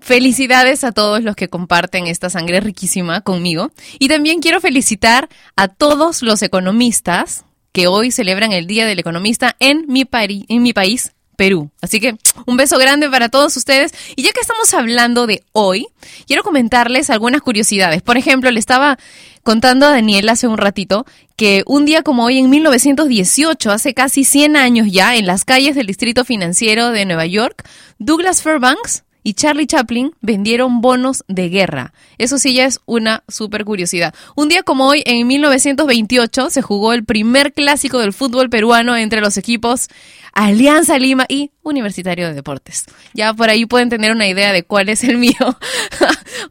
felicidades 0.00 0.82
a 0.82 0.90
todos 0.90 1.22
los 1.22 1.36
que 1.36 1.48
comparten 1.48 2.08
esta 2.08 2.30
sangre 2.30 2.60
riquísima 2.60 3.20
conmigo. 3.20 3.70
Y 4.00 4.08
también 4.08 4.40
quiero 4.40 4.60
felicitar 4.60 5.28
a 5.54 5.68
todos 5.68 6.22
los 6.22 6.42
economistas 6.42 7.44
que 7.70 7.86
hoy 7.86 8.10
celebran 8.10 8.50
el 8.50 8.66
Día 8.66 8.86
del 8.86 8.98
Economista 8.98 9.54
en 9.60 9.84
mi 9.86 10.04
país, 10.04 11.12
Perú. 11.40 11.70
Así 11.80 12.00
que 12.00 12.18
un 12.44 12.58
beso 12.58 12.76
grande 12.76 13.08
para 13.08 13.30
todos 13.30 13.56
ustedes. 13.56 13.94
Y 14.14 14.24
ya 14.24 14.32
que 14.32 14.40
estamos 14.40 14.74
hablando 14.74 15.26
de 15.26 15.42
hoy, 15.52 15.86
quiero 16.26 16.42
comentarles 16.42 17.08
algunas 17.08 17.40
curiosidades. 17.40 18.02
Por 18.02 18.18
ejemplo, 18.18 18.50
le 18.50 18.60
estaba 18.60 18.98
contando 19.42 19.86
a 19.86 19.88
Daniel 19.88 20.28
hace 20.28 20.46
un 20.48 20.58
ratito 20.58 21.06
que 21.36 21.62
un 21.64 21.86
día 21.86 22.02
como 22.02 22.26
hoy, 22.26 22.36
en 22.36 22.50
1918, 22.50 23.70
hace 23.70 23.94
casi 23.94 24.24
100 24.24 24.54
años 24.54 24.88
ya, 24.90 25.16
en 25.16 25.24
las 25.26 25.46
calles 25.46 25.74
del 25.74 25.86
Distrito 25.86 26.26
Financiero 26.26 26.90
de 26.90 27.06
Nueva 27.06 27.24
York, 27.24 27.66
Douglas 27.98 28.42
Fairbanks 28.42 29.04
y 29.22 29.34
Charlie 29.34 29.66
Chaplin 29.66 30.12
vendieron 30.20 30.80
bonos 30.80 31.24
de 31.28 31.48
guerra. 31.48 31.92
Eso 32.18 32.38
sí 32.38 32.54
ya 32.54 32.66
es 32.66 32.80
una 32.86 33.22
super 33.28 33.64
curiosidad. 33.64 34.14
Un 34.36 34.48
día 34.48 34.62
como 34.62 34.86
hoy, 34.86 35.02
en 35.06 35.26
1928, 35.26 36.50
se 36.50 36.62
jugó 36.62 36.92
el 36.92 37.04
primer 37.04 37.52
clásico 37.52 37.98
del 37.98 38.12
fútbol 38.12 38.50
peruano 38.50 38.96
entre 38.96 39.20
los 39.20 39.36
equipos 39.36 39.88
Alianza 40.32 40.98
Lima 40.98 41.26
y 41.28 41.50
Universitario 41.62 42.28
de 42.28 42.34
Deportes. 42.34 42.86
Ya 43.14 43.34
por 43.34 43.50
ahí 43.50 43.66
pueden 43.66 43.88
tener 43.88 44.12
una 44.12 44.28
idea 44.28 44.52
de 44.52 44.62
cuál 44.62 44.88
es 44.88 45.04
el 45.04 45.18
mío. 45.18 45.34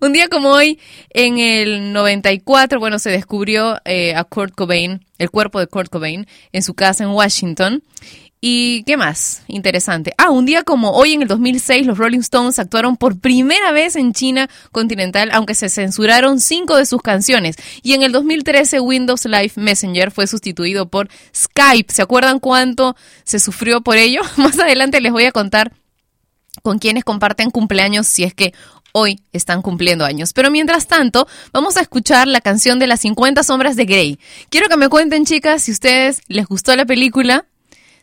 Un 0.02 0.14
día 0.14 0.28
como 0.28 0.50
hoy, 0.50 0.80
en 1.12 1.38
el 1.40 1.94
94, 1.94 2.80
bueno, 2.80 3.00
se 3.00 3.10
descubrió 3.10 3.80
eh, 3.86 4.16
a 4.16 4.24
Kurt 4.24 4.54
Cobain, 4.54 5.06
el 5.18 5.30
cuerpo 5.30 5.60
de 5.60 5.68
Kurt 5.68 5.90
Cobain, 5.90 6.28
en 6.52 6.64
su 6.64 6.74
casa 6.74 7.04
en 7.04 7.12
Washington. 7.12 7.84
¿Y 8.42 8.84
qué 8.84 8.96
más? 8.96 9.44
Interesante. 9.48 10.14
Ah, 10.18 10.30
un 10.30 10.46
día 10.46 10.64
como 10.64 10.92
hoy 10.92 11.12
en 11.12 11.22
el 11.22 11.28
2006 11.28 11.86
los 11.86 11.98
Rolling 11.98 12.20
Stones 12.20 12.58
actuaron 12.58 12.96
por 12.96 13.20
primera 13.20 13.74
vez 13.74 13.98
en 13.98 14.14
China 14.14 14.50
continental, 14.72 15.30
aunque 15.34 15.56
se 15.56 15.68
censuraron 15.68 16.40
cinco 16.40 16.78
de 16.78 16.86
sus 16.86 17.02
canciones. 17.02 17.58
Y 17.84 17.94
en 17.94 18.04
el 18.04 18.14
2013 18.14 18.80
Windows 18.80 19.26
Live 19.26 19.54
Messenger 19.58 20.12
fue 20.12 20.26
sustituido 20.26 20.88
por 20.88 21.10
Skype. 21.36 21.94
¿Se 21.94 22.02
acuerdan 22.02 22.40
cuánto 22.40 22.96
se 23.26 23.40
sufrió 23.40 23.82
por 23.82 23.98
ello? 23.98 24.22
Más 24.38 24.58
adelante 24.58 25.02
les 25.02 25.12
voy 25.12 25.26
a 25.26 25.34
contar 25.34 25.74
con 26.64 26.80
quienes 26.80 27.04
comparten 27.04 27.52
cumpleaños 27.52 28.08
si 28.08 28.24
es 28.24 28.34
que 28.34 28.54
hoy 28.94 29.22
están 29.34 29.62
cumpliendo 29.62 30.06
años. 30.06 30.32
Pero 30.32 30.50
mientras 30.50 30.88
tanto, 30.88 31.28
vamos 31.52 31.76
a 31.76 31.82
escuchar 31.82 32.26
la 32.26 32.40
canción 32.40 32.80
de 32.80 32.88
las 32.88 33.02
50 33.02 33.44
sombras 33.44 33.76
de 33.76 33.84
Grey. 33.84 34.20
Quiero 34.50 34.70
que 34.70 34.78
me 34.78 34.88
cuenten, 34.88 35.26
chicas, 35.26 35.64
si 35.64 35.72
ustedes 35.72 36.22
les 36.28 36.48
gustó 36.48 36.74
la 36.78 36.86
película, 36.86 37.46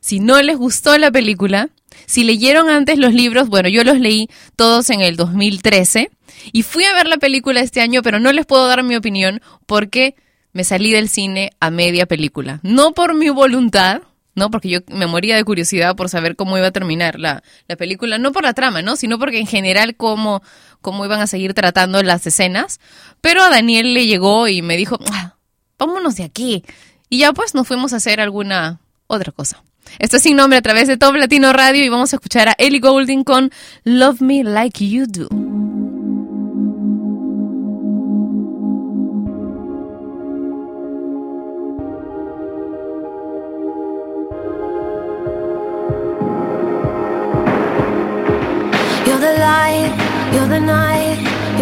si 0.06 0.20
no 0.20 0.40
les 0.40 0.56
gustó 0.56 0.96
la 0.98 1.10
película, 1.10 1.68
si 2.06 2.22
leyeron 2.22 2.70
antes 2.70 2.96
los 2.96 3.12
libros, 3.12 3.48
bueno, 3.48 3.68
yo 3.68 3.82
los 3.82 3.98
leí 3.98 4.28
todos 4.54 4.88
en 4.90 5.00
el 5.00 5.16
2013 5.16 6.12
y 6.52 6.62
fui 6.62 6.84
a 6.84 6.94
ver 6.94 7.08
la 7.08 7.16
película 7.16 7.58
este 7.58 7.80
año, 7.80 8.04
pero 8.04 8.20
no 8.20 8.30
les 8.30 8.46
puedo 8.46 8.68
dar 8.68 8.84
mi 8.84 8.94
opinión 8.94 9.40
porque 9.66 10.14
me 10.52 10.62
salí 10.62 10.92
del 10.92 11.08
cine 11.08 11.50
a 11.58 11.72
media 11.72 12.06
película. 12.06 12.60
No 12.62 12.92
por 12.92 13.16
mi 13.16 13.30
voluntad, 13.30 14.02
¿no? 14.36 14.48
Porque 14.48 14.68
yo 14.68 14.78
me 14.92 15.08
moría 15.08 15.34
de 15.34 15.42
curiosidad 15.42 15.96
por 15.96 16.08
saber 16.08 16.36
cómo 16.36 16.56
iba 16.56 16.68
a 16.68 16.70
terminar 16.70 17.18
la, 17.18 17.42
la 17.66 17.74
película, 17.74 18.16
no 18.18 18.30
por 18.30 18.44
la 18.44 18.54
trama, 18.54 18.82
¿no? 18.82 18.94
Sino 18.94 19.18
porque 19.18 19.40
en 19.40 19.48
general 19.48 19.96
cómo, 19.96 20.40
cómo 20.82 21.04
iban 21.04 21.20
a 21.20 21.26
seguir 21.26 21.52
tratando 21.52 22.00
las 22.04 22.24
escenas. 22.28 22.78
Pero 23.20 23.42
a 23.42 23.50
Daniel 23.50 23.92
le 23.92 24.06
llegó 24.06 24.46
y 24.46 24.62
me 24.62 24.76
dijo, 24.76 25.00
"Ah, 25.10 25.34
vámonos 25.80 26.14
de 26.14 26.22
aquí. 26.22 26.62
Y 27.08 27.18
ya 27.18 27.32
pues 27.32 27.56
nos 27.56 27.66
fuimos 27.66 27.92
a 27.92 27.96
hacer 27.96 28.20
alguna 28.20 28.78
otra 29.08 29.32
cosa. 29.32 29.64
Esto 29.98 30.16
es 30.16 30.22
sin 30.22 30.36
nombre 30.36 30.58
a 30.58 30.62
través 30.62 30.88
de 30.88 30.96
Top 30.96 31.14
Latino 31.14 31.52
Radio 31.52 31.84
y 31.84 31.88
vamos 31.88 32.12
a 32.12 32.16
escuchar 32.16 32.48
a 32.48 32.54
Ellie 32.58 32.80
Goulding 32.80 33.24
con 33.24 33.50
Love 33.84 34.20
Me 34.20 34.44
Like 34.44 34.88
You 34.88 35.06
Do. 35.06 35.75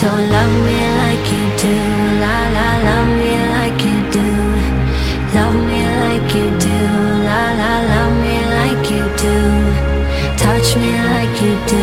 So 0.00 0.06
love 0.06 0.54
me 0.64 0.80
like 1.02 1.26
you 1.30 1.44
do, 1.60 1.76
la 2.24 2.36
la, 2.56 2.68
love 2.88 3.10
me 3.20 3.32
like 3.56 3.80
you 3.84 3.98
do. 4.16 4.28
Love 5.36 5.58
me 5.68 5.80
like 6.02 6.34
you 6.34 6.48
do, 6.58 6.76
la 7.28 7.42
la, 7.60 7.72
love 7.92 8.16
me 8.24 8.36
like 8.56 8.90
you 8.94 9.04
do. 9.24 9.36
Touch 10.38 10.68
me 10.76 10.92
like 11.12 11.42
you 11.42 11.54
do. 11.68 11.79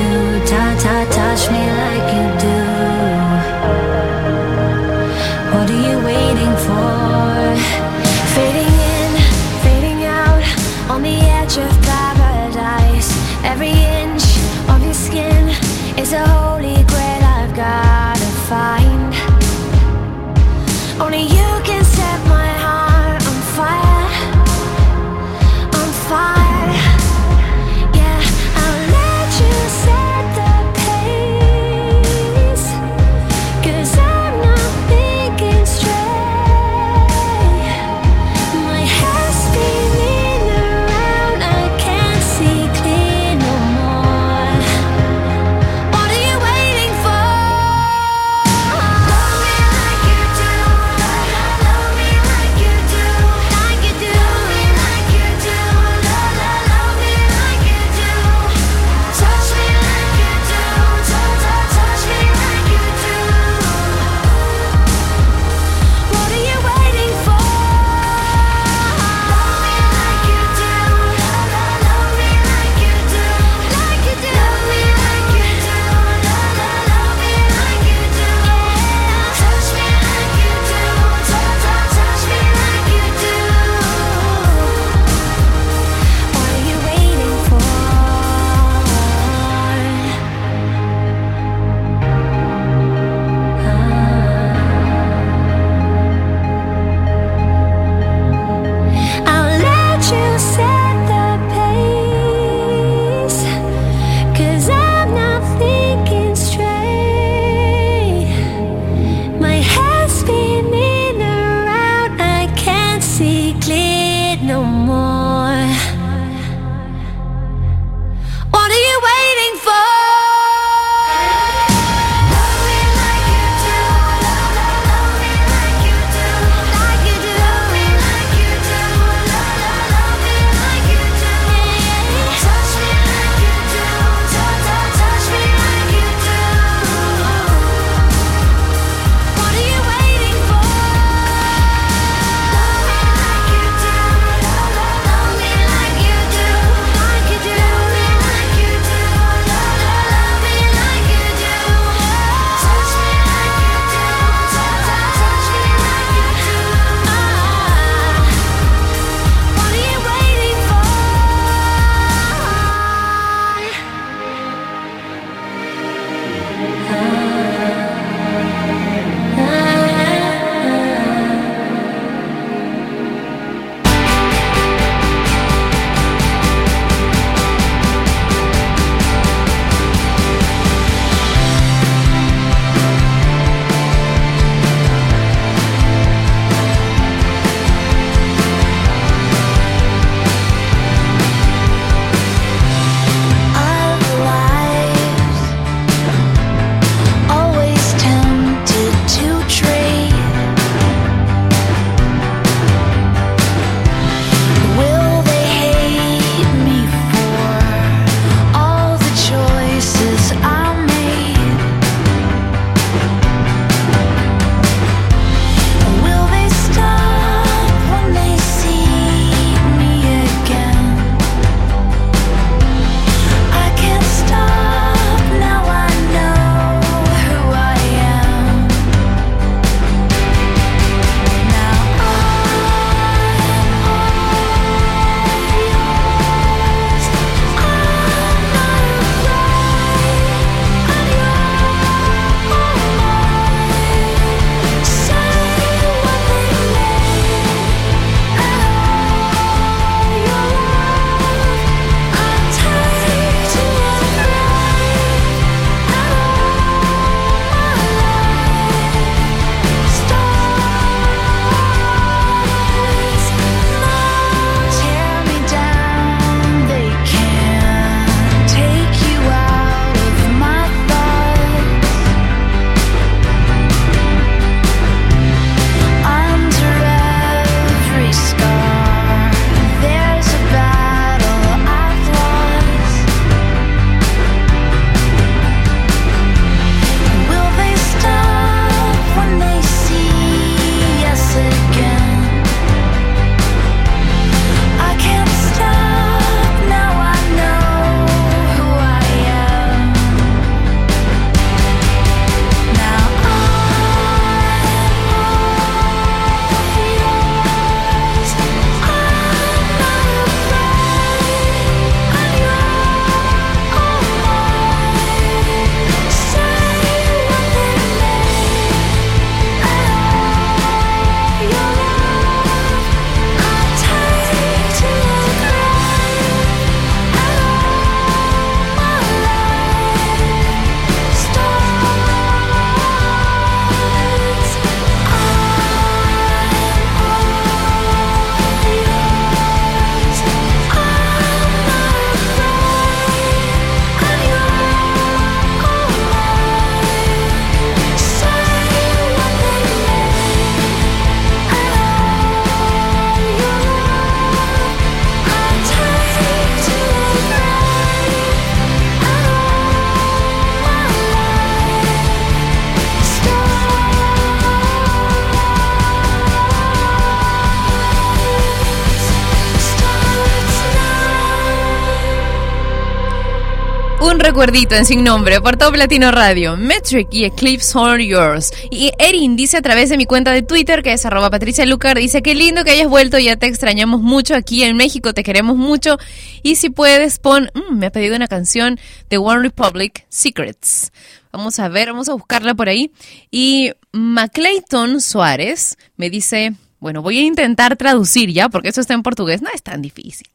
Un 374.38 374.44
recuerdito 374.44 374.76
en 374.76 374.86
sin 374.86 375.04
nombre 375.04 375.42
por 375.42 375.58
Top 375.58 375.76
Latino 375.76 376.12
Radio, 376.12 376.58
Metric 376.58 377.08
y 377.12 377.24
Eclipse 377.24 377.76
All 377.76 378.00
Yours. 378.00 378.52
Y 378.70 378.92
Erin 379.00 379.36
dice 379.36 379.58
a 379.58 379.64
través 379.64 379.90
de 379.90 379.98
mi 379.98 380.06
cuenta 380.06 380.32
de 380.32 380.44
Twitter, 380.44 380.84
que 380.84 380.94
es 380.94 381.04
arroba 381.08 381.32
Patricia 381.32 381.66
Lucar, 381.66 381.98
dice, 381.98 382.22
qué 382.22 382.36
lindo 382.36 382.64
que 382.64 382.70
hayas 382.70 382.88
vuelto, 382.88 383.18
ya 383.18 383.36
te 383.38 383.48
extrañamos 383.48 384.00
mucho 384.00 384.36
aquí 384.36 384.62
en 384.62 384.78
México, 384.78 385.16
te 385.16 385.24
queremos 385.24 385.58
mucho. 385.58 385.98
Y 386.44 386.58
si 386.58 386.70
puedes, 386.70 387.18
pon, 387.18 387.50
mm, 387.56 387.78
me 387.80 387.88
ha 387.88 387.92
pedido 387.92 388.16
una 388.16 388.28
canción 388.28 388.80
de 389.10 389.18
One 389.18 389.42
Republic, 389.42 390.06
Secrets. 390.08 390.92
Vamos 391.32 391.58
a 391.58 391.68
ver, 391.68 391.88
vamos 391.88 392.08
a 392.08 392.14
buscarla 392.14 392.54
por 392.54 392.70
ahí. 392.70 392.92
Y 393.32 393.72
Maclayton 393.92 395.02
Suárez 395.02 395.80
me 395.96 396.12
dice, 396.12 396.54
bueno, 396.80 397.02
voy 397.02 397.18
a 397.18 397.24
intentar 397.24 397.76
traducir 397.76 398.32
ya, 398.32 398.50
porque 398.50 398.70
eso 398.70 398.82
está 398.82 398.94
en 398.94 399.02
portugués, 399.02 399.42
no 399.42 399.50
es 399.52 399.64
tan 399.64 399.82
difícil. 399.82 400.28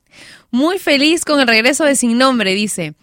Muy 0.50 0.80
feliz 0.80 1.24
con 1.24 1.38
el 1.38 1.46
regreso 1.46 1.84
de 1.84 1.94
Sin 1.94 2.18
Nombre, 2.18 2.52
dice. 2.56 2.94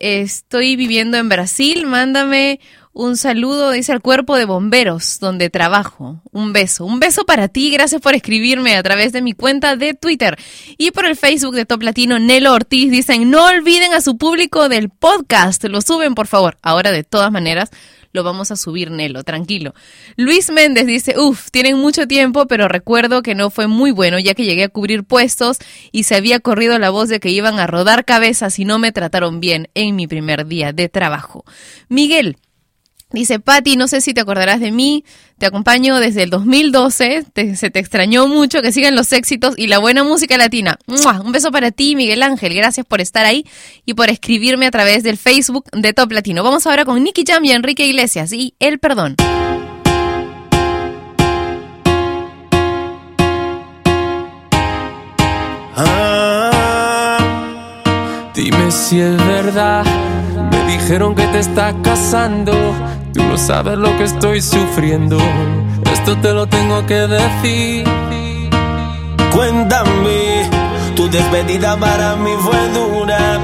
Estoy 0.00 0.76
viviendo 0.76 1.18
en 1.18 1.28
Brasil, 1.28 1.86
mándame 1.86 2.58
un 2.92 3.18
saludo, 3.18 3.70
dice 3.70 3.92
al 3.92 4.00
cuerpo 4.00 4.36
de 4.36 4.46
bomberos 4.46 5.20
donde 5.20 5.50
trabajo. 5.50 6.22
Un 6.32 6.54
beso, 6.54 6.86
un 6.86 7.00
beso 7.00 7.26
para 7.26 7.48
ti, 7.48 7.70
gracias 7.70 8.00
por 8.00 8.14
escribirme 8.14 8.76
a 8.76 8.82
través 8.82 9.12
de 9.12 9.20
mi 9.20 9.34
cuenta 9.34 9.76
de 9.76 9.92
Twitter 9.92 10.38
y 10.78 10.90
por 10.90 11.04
el 11.04 11.16
Facebook 11.16 11.54
de 11.54 11.66
Top 11.66 11.82
Latino, 11.82 12.18
Nelo 12.18 12.54
Ortiz. 12.54 12.90
Dicen, 12.90 13.30
no 13.30 13.44
olviden 13.44 13.92
a 13.92 14.00
su 14.00 14.16
público 14.16 14.70
del 14.70 14.88
podcast, 14.88 15.62
lo 15.64 15.82
suben 15.82 16.14
por 16.14 16.26
favor. 16.26 16.56
Ahora 16.62 16.92
de 16.92 17.04
todas 17.04 17.30
maneras 17.30 17.70
lo 18.12 18.22
vamos 18.22 18.50
a 18.50 18.56
subir, 18.56 18.90
Nelo, 18.90 19.22
tranquilo. 19.24 19.74
Luis 20.16 20.50
Méndez 20.50 20.86
dice, 20.86 21.18
uff, 21.18 21.50
tienen 21.50 21.76
mucho 21.76 22.06
tiempo, 22.06 22.46
pero 22.46 22.68
recuerdo 22.68 23.22
que 23.22 23.34
no 23.34 23.50
fue 23.50 23.66
muy 23.66 23.90
bueno 23.90 24.18
ya 24.18 24.34
que 24.34 24.44
llegué 24.44 24.64
a 24.64 24.68
cubrir 24.68 25.04
puestos 25.04 25.58
y 25.92 26.04
se 26.04 26.16
había 26.16 26.40
corrido 26.40 26.78
la 26.78 26.90
voz 26.90 27.08
de 27.08 27.20
que 27.20 27.30
iban 27.30 27.58
a 27.58 27.66
rodar 27.66 28.04
cabezas 28.04 28.58
y 28.58 28.64
no 28.64 28.78
me 28.78 28.92
trataron 28.92 29.40
bien 29.40 29.68
en 29.74 29.96
mi 29.96 30.06
primer 30.06 30.46
día 30.46 30.72
de 30.72 30.88
trabajo. 30.88 31.44
Miguel. 31.88 32.36
Dice 33.12 33.40
Patti, 33.40 33.76
no 33.76 33.88
sé 33.88 34.00
si 34.00 34.14
te 34.14 34.20
acordarás 34.20 34.60
de 34.60 34.70
mí, 34.70 35.04
te 35.38 35.46
acompaño 35.46 35.96
desde 35.98 36.22
el 36.22 36.30
2012, 36.30 37.24
te- 37.32 37.56
se 37.56 37.68
te 37.70 37.80
extrañó 37.80 38.28
mucho, 38.28 38.62
que 38.62 38.70
sigan 38.70 38.94
los 38.94 39.12
éxitos 39.12 39.54
y 39.56 39.66
la 39.66 39.78
buena 39.78 40.04
música 40.04 40.38
latina. 40.38 40.78
Un 41.24 41.32
beso 41.32 41.50
para 41.50 41.72
ti, 41.72 41.96
Miguel 41.96 42.22
Ángel, 42.22 42.54
gracias 42.54 42.86
por 42.86 43.00
estar 43.00 43.26
ahí 43.26 43.44
y 43.84 43.94
por 43.94 44.10
escribirme 44.10 44.66
a 44.66 44.70
través 44.70 45.02
del 45.02 45.16
Facebook 45.16 45.64
de 45.72 45.92
Top 45.92 46.12
Latino. 46.12 46.44
Vamos 46.44 46.66
ahora 46.68 46.84
con 46.84 47.02
Nicky 47.02 47.24
Jam 47.26 47.44
y 47.44 47.50
Enrique 47.50 47.84
Iglesias 47.84 48.32
y 48.32 48.54
El 48.60 48.78
Perdón. 48.78 49.16
Ah, 56.20 57.18
dime 58.34 58.70
si 58.70 59.00
es 59.00 59.16
verdad. 59.26 59.84
Me 60.50 60.72
dijeron 60.72 61.14
que 61.14 61.26
te 61.28 61.38
estás 61.40 61.74
casando. 61.82 62.52
Tú 63.12 63.22
no 63.22 63.36
sabes 63.36 63.76
lo 63.78 63.96
que 63.96 64.04
estoy 64.04 64.40
sufriendo. 64.40 65.18
Esto 65.92 66.16
te 66.18 66.32
lo 66.32 66.46
tengo 66.46 66.86
que 66.86 67.06
decir. 67.06 67.84
Cuéntame, 69.32 70.48
tu 70.96 71.08
despedida 71.08 71.76
para 71.76 72.16
mí 72.16 72.30
fue 72.40 72.68
dura. 72.68 73.38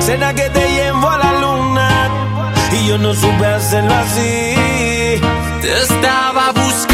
Cena 0.00 0.34
que 0.34 0.48
te 0.50 0.68
llevo 0.68 1.08
a 1.08 1.18
la 1.18 1.32
luna 1.40 2.08
y 2.72 2.88
yo 2.88 2.98
no 2.98 3.14
supe 3.14 3.46
hacerlo 3.46 3.94
así. 3.94 4.54
Te 5.62 5.82
estaba 5.82 6.52
buscando 6.52 6.93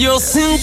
yo 0.00 0.18
sin 0.18 0.58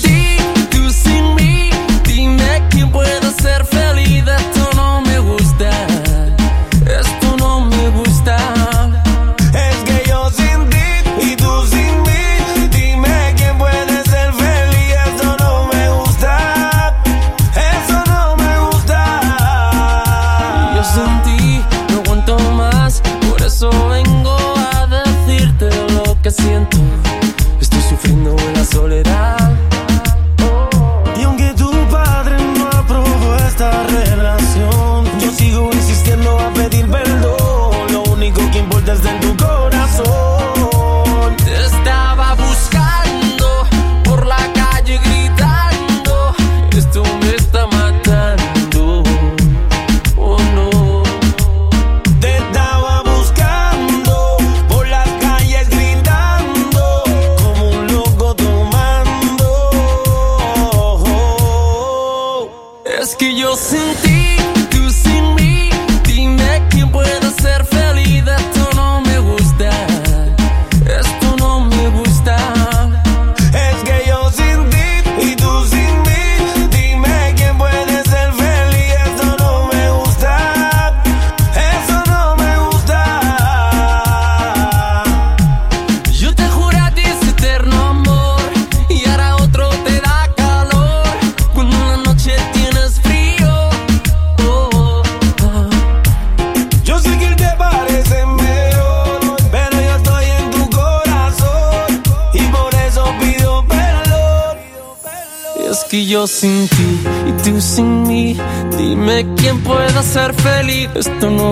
Esto 110.96 111.30
no 111.30 111.47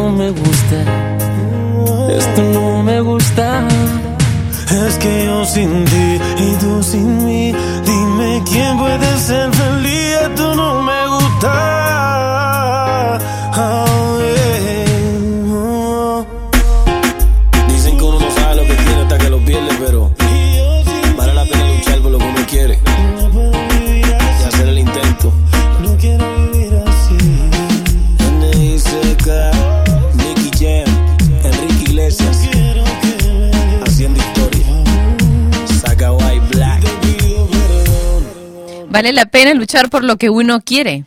por 39.89 40.03
lo 40.03 40.17
que 40.17 40.29
uno 40.29 40.61
quiere. 40.61 41.05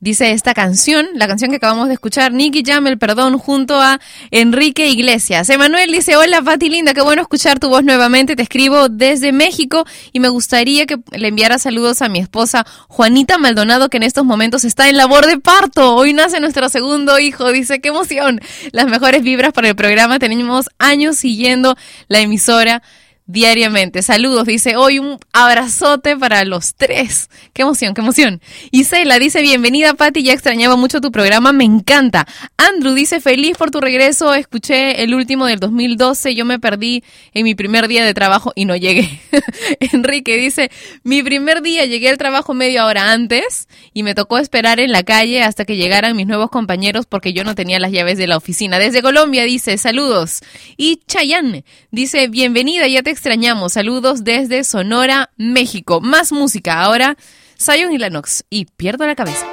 dice 0.00 0.32
esta 0.32 0.52
canción, 0.52 1.06
la 1.14 1.26
canción 1.26 1.50
que 1.50 1.56
acabamos 1.56 1.88
de 1.88 1.94
escuchar, 1.94 2.30
Nicky 2.32 2.62
Jam, 2.66 2.86
el 2.88 2.98
perdón, 2.98 3.38
junto 3.38 3.80
a 3.80 4.00
Enrique 4.30 4.88
Iglesias. 4.88 5.48
Emanuel 5.48 5.90
dice, 5.90 6.16
hola 6.16 6.42
Pati 6.42 6.68
Linda, 6.68 6.92
qué 6.92 7.00
bueno 7.00 7.22
escuchar 7.22 7.58
tu 7.58 7.70
voz 7.70 7.84
nuevamente, 7.84 8.36
te 8.36 8.42
escribo 8.42 8.90
desde 8.90 9.32
México 9.32 9.84
y 10.12 10.20
me 10.20 10.28
gustaría 10.28 10.84
que 10.84 10.98
le 11.12 11.28
enviara 11.28 11.58
saludos 11.58 12.02
a 12.02 12.10
mi 12.10 12.18
esposa 12.18 12.66
Juanita 12.88 13.38
Maldonado, 13.38 13.88
que 13.88 13.96
en 13.96 14.02
estos 14.02 14.24
momentos 14.24 14.64
está 14.64 14.90
en 14.90 14.98
labor 14.98 15.24
de 15.26 15.38
parto. 15.38 15.94
Hoy 15.94 16.12
nace 16.12 16.38
nuestro 16.40 16.68
segundo 16.68 17.18
hijo, 17.18 17.50
dice, 17.50 17.80
qué 17.80 17.88
emoción. 17.88 18.40
Las 18.72 18.86
mejores 18.86 19.22
vibras 19.22 19.52
para 19.54 19.68
el 19.68 19.76
programa, 19.76 20.18
tenemos 20.18 20.66
años 20.78 21.16
siguiendo 21.16 21.76
la 22.08 22.20
emisora 22.20 22.82
diariamente. 23.26 24.02
Saludos, 24.02 24.44
dice 24.46 24.76
hoy 24.76 24.98
un 24.98 25.18
abrazote 25.32 26.16
para 26.16 26.44
los 26.44 26.74
tres. 26.74 27.30
Qué 27.54 27.62
emoción, 27.62 27.94
qué 27.94 28.02
emoción. 28.02 28.42
Isela 28.70 29.18
dice, 29.18 29.40
bienvenida 29.40 29.94
Patti, 29.94 30.22
ya 30.22 30.34
extrañaba 30.34 30.76
mucho 30.76 31.00
tu 31.00 31.10
programa, 31.10 31.52
me 31.52 31.64
encanta. 31.64 32.26
Andrew 32.58 32.92
dice, 32.92 33.20
feliz 33.20 33.56
por 33.56 33.70
tu 33.70 33.80
regreso, 33.80 34.34
escuché 34.34 35.02
el 35.02 35.14
último 35.14 35.46
del 35.46 35.58
2012, 35.58 36.34
yo 36.34 36.44
me 36.44 36.58
perdí 36.58 37.02
en 37.32 37.44
mi 37.44 37.54
primer 37.54 37.88
día 37.88 38.04
de 38.04 38.12
trabajo 38.12 38.52
y 38.54 38.66
no 38.66 38.76
llegué. 38.76 39.20
Enrique 39.80 40.36
dice, 40.36 40.70
mi 41.02 41.22
primer 41.22 41.62
día 41.62 41.86
llegué 41.86 42.10
al 42.10 42.18
trabajo 42.18 42.52
media 42.52 42.84
hora 42.84 43.12
antes 43.12 43.68
y 43.94 44.02
me 44.02 44.14
tocó 44.14 44.38
esperar 44.38 44.80
en 44.80 44.92
la 44.92 45.02
calle 45.02 45.42
hasta 45.42 45.64
que 45.64 45.76
llegaran 45.76 46.14
mis 46.14 46.26
nuevos 46.26 46.50
compañeros 46.50 47.06
porque 47.06 47.32
yo 47.32 47.42
no 47.42 47.54
tenía 47.54 47.78
las 47.78 47.90
llaves 47.90 48.18
de 48.18 48.26
la 48.26 48.36
oficina. 48.36 48.78
Desde 48.78 49.00
Colombia 49.00 49.44
dice, 49.44 49.78
saludos. 49.78 50.40
Y 50.76 51.00
Chayanne 51.06 51.64
dice, 51.90 52.28
bienvenida, 52.28 52.86
ya 52.86 53.02
te 53.02 53.13
extrañamos. 53.14 53.72
Saludos 53.72 54.24
desde 54.24 54.64
Sonora, 54.64 55.30
México. 55.36 56.00
Más 56.00 56.32
música. 56.32 56.82
Ahora, 56.82 57.16
Zion 57.58 57.92
y 57.92 57.98
Lennox. 57.98 58.44
Y 58.50 58.66
pierdo 58.66 59.06
la 59.06 59.14
cabeza. 59.14 59.46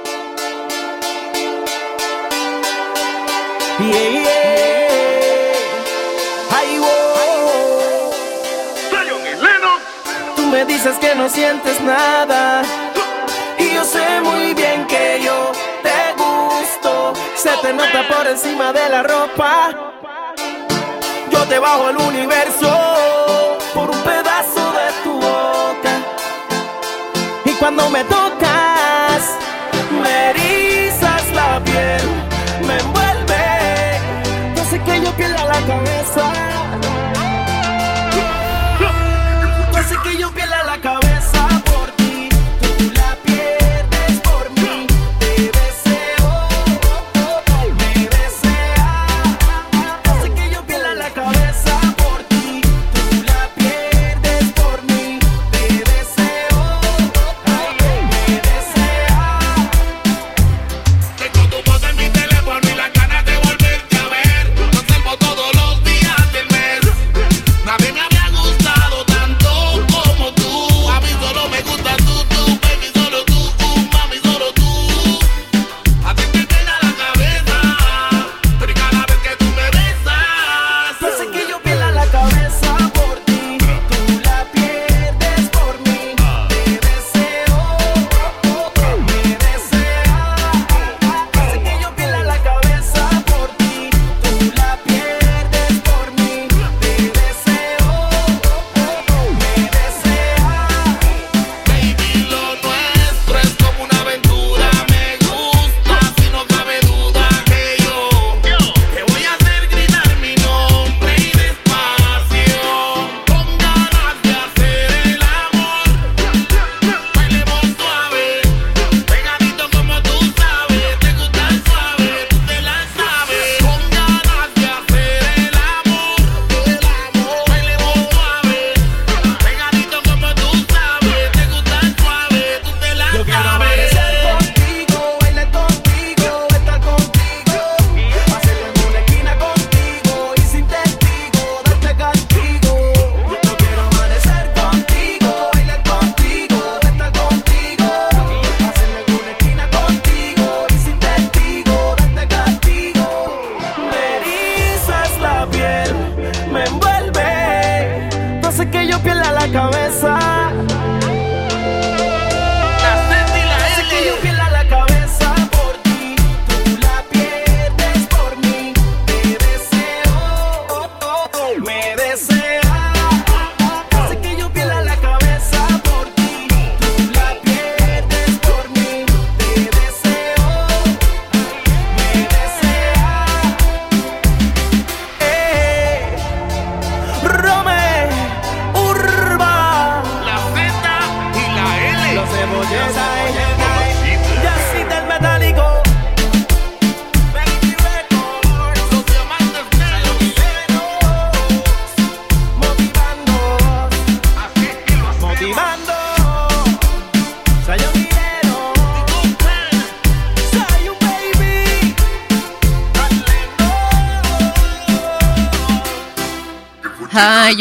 Yeah, 3.80 4.10
yeah. 4.10 4.28
Ay, 6.52 6.80
wow. 6.80 8.12
Tú 10.36 10.46
me 10.48 10.66
dices 10.66 10.96
que 11.00 11.16
no 11.16 11.30
sientes 11.30 11.80
nada. 11.82 12.64
Y 13.58 13.74
yo 13.76 13.86
sé 13.86 14.22
muy 14.22 14.54
bien 14.54 14.86
que 14.88 15.22
yo 15.24 15.52
te 15.84 16.14
gusto. 16.18 17.14
Se 17.36 17.52
te 17.62 17.74
nota 17.74 18.08
por 18.10 18.28
encima 18.28 18.74
de 18.74 18.90
la 18.90 19.04
ropa. 19.04 19.70
Yo 21.32 21.44
te 21.48 21.60
bajo 21.60 21.90
el 21.90 21.98
universo 21.98 22.91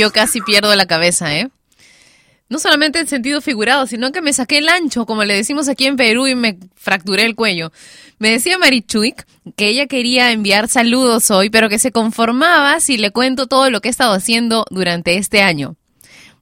yo 0.01 0.12
casi 0.12 0.40
pierdo 0.40 0.74
la 0.74 0.86
cabeza, 0.86 1.36
¿eh? 1.36 1.51
No 2.48 2.59
solamente 2.59 2.98
en 2.98 3.07
sentido 3.07 3.40
figurado, 3.40 3.86
sino 3.86 4.11
que 4.11 4.22
me 4.22 4.32
saqué 4.32 4.59
el 4.59 4.68
ancho, 4.68 5.07
como 5.07 5.22
le 5.24 5.36
decimos 5.36 5.68
aquí 5.68 5.86
en 5.86 5.96
Perú, 5.96 6.26
y 6.26 6.34
me 6.34 6.59
fracturé 6.74 7.24
el 7.24 7.36
cuello. 7.36 7.70
Me 8.18 8.30
decía 8.30 8.59
Marichuik 8.59 9.24
que 9.57 9.68
ella 9.68 9.86
quería 9.86 10.32
enviar 10.32 10.66
saludos 10.66 11.30
hoy, 11.30 11.48
pero 11.48 11.68
que 11.68 11.78
se 11.78 11.92
conformaba 11.92 12.80
si 12.80 12.96
le 12.96 13.12
cuento 13.12 13.46
todo 13.46 13.70
lo 13.70 13.80
que 13.80 13.88
he 13.88 13.90
estado 13.90 14.14
haciendo 14.14 14.66
durante 14.70 15.16
este 15.16 15.42
año. 15.42 15.76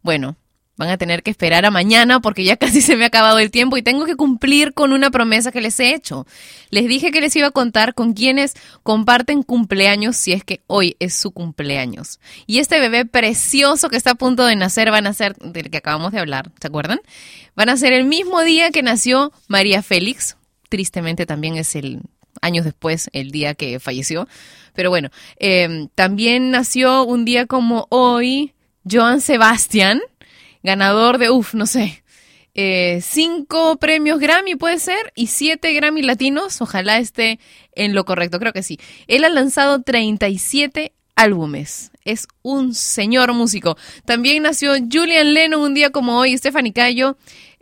Bueno, 0.00 0.37
Van 0.78 0.88
a 0.88 0.96
tener 0.96 1.22
que 1.22 1.30
esperar 1.30 1.66
a 1.66 1.70
mañana 1.70 2.20
porque 2.20 2.44
ya 2.44 2.56
casi 2.58 2.80
se 2.80 2.96
me 2.96 3.04
ha 3.04 3.08
acabado 3.08 3.38
el 3.38 3.50
tiempo 3.50 3.76
y 3.76 3.82
tengo 3.82 4.06
que 4.06 4.16
cumplir 4.16 4.72
con 4.72 4.92
una 4.92 5.10
promesa 5.10 5.52
que 5.52 5.60
les 5.60 5.78
he 5.80 5.94
hecho. 5.94 6.26
Les 6.70 6.88
dije 6.88 7.10
que 7.10 7.20
les 7.20 7.36
iba 7.36 7.48
a 7.48 7.50
contar 7.50 7.94
con 7.94 8.14
quienes 8.14 8.54
comparten 8.82 9.42
cumpleaños 9.42 10.16
si 10.16 10.32
es 10.32 10.44
que 10.44 10.62
hoy 10.66 10.96
es 11.00 11.14
su 11.14 11.32
cumpleaños. 11.32 12.20
Y 12.46 12.58
este 12.58 12.80
bebé 12.80 13.04
precioso 13.04 13.90
que 13.90 13.96
está 13.96 14.12
a 14.12 14.14
punto 14.14 14.46
de 14.46 14.56
nacer 14.56 14.90
van 14.90 15.06
a 15.06 15.12
ser 15.12 15.36
del 15.36 15.70
que 15.70 15.78
acabamos 15.78 16.12
de 16.12 16.20
hablar, 16.20 16.50
¿se 16.60 16.68
acuerdan? 16.68 17.00
Van 17.54 17.68
a 17.68 17.76
ser 17.76 17.92
el 17.92 18.04
mismo 18.04 18.42
día 18.42 18.70
que 18.70 18.82
nació 18.82 19.32
María 19.48 19.82
Félix. 19.82 20.36
Tristemente 20.68 21.26
también 21.26 21.56
es 21.56 21.74
el 21.74 22.02
años 22.40 22.64
después, 22.64 23.10
el 23.12 23.30
día 23.30 23.54
que 23.54 23.80
falleció. 23.80 24.28
Pero 24.74 24.90
bueno, 24.90 25.10
eh, 25.38 25.88
también 25.94 26.50
nació 26.50 27.04
un 27.04 27.24
día 27.24 27.46
como 27.46 27.86
hoy 27.90 28.54
Joan 28.88 29.20
Sebastián, 29.20 30.00
ganador 30.68 31.16
de, 31.16 31.30
uff, 31.30 31.54
no 31.54 31.64
sé, 31.64 32.04
eh, 32.52 33.00
cinco 33.02 33.76
premios 33.76 34.20
Grammy 34.20 34.54
puede 34.54 34.78
ser 34.78 35.12
y 35.14 35.28
siete 35.28 35.72
Grammy 35.72 36.02
latinos. 36.02 36.60
Ojalá 36.60 36.98
esté 36.98 37.40
en 37.72 37.94
lo 37.94 38.04
correcto, 38.04 38.38
creo 38.38 38.52
que 38.52 38.62
sí. 38.62 38.78
Él 39.06 39.24
ha 39.24 39.30
lanzado 39.30 39.80
37 39.80 40.92
álbumes. 41.16 41.90
Es 42.04 42.28
un 42.42 42.74
señor 42.74 43.32
músico. 43.32 43.78
También 44.04 44.42
nació 44.42 44.74
Julian 44.74 45.32
Lennon 45.32 45.62
un 45.62 45.74
día 45.74 45.90
como 45.90 46.18
hoy, 46.18 46.36
Stephanie 46.36 46.74
Cayo, 46.74 47.16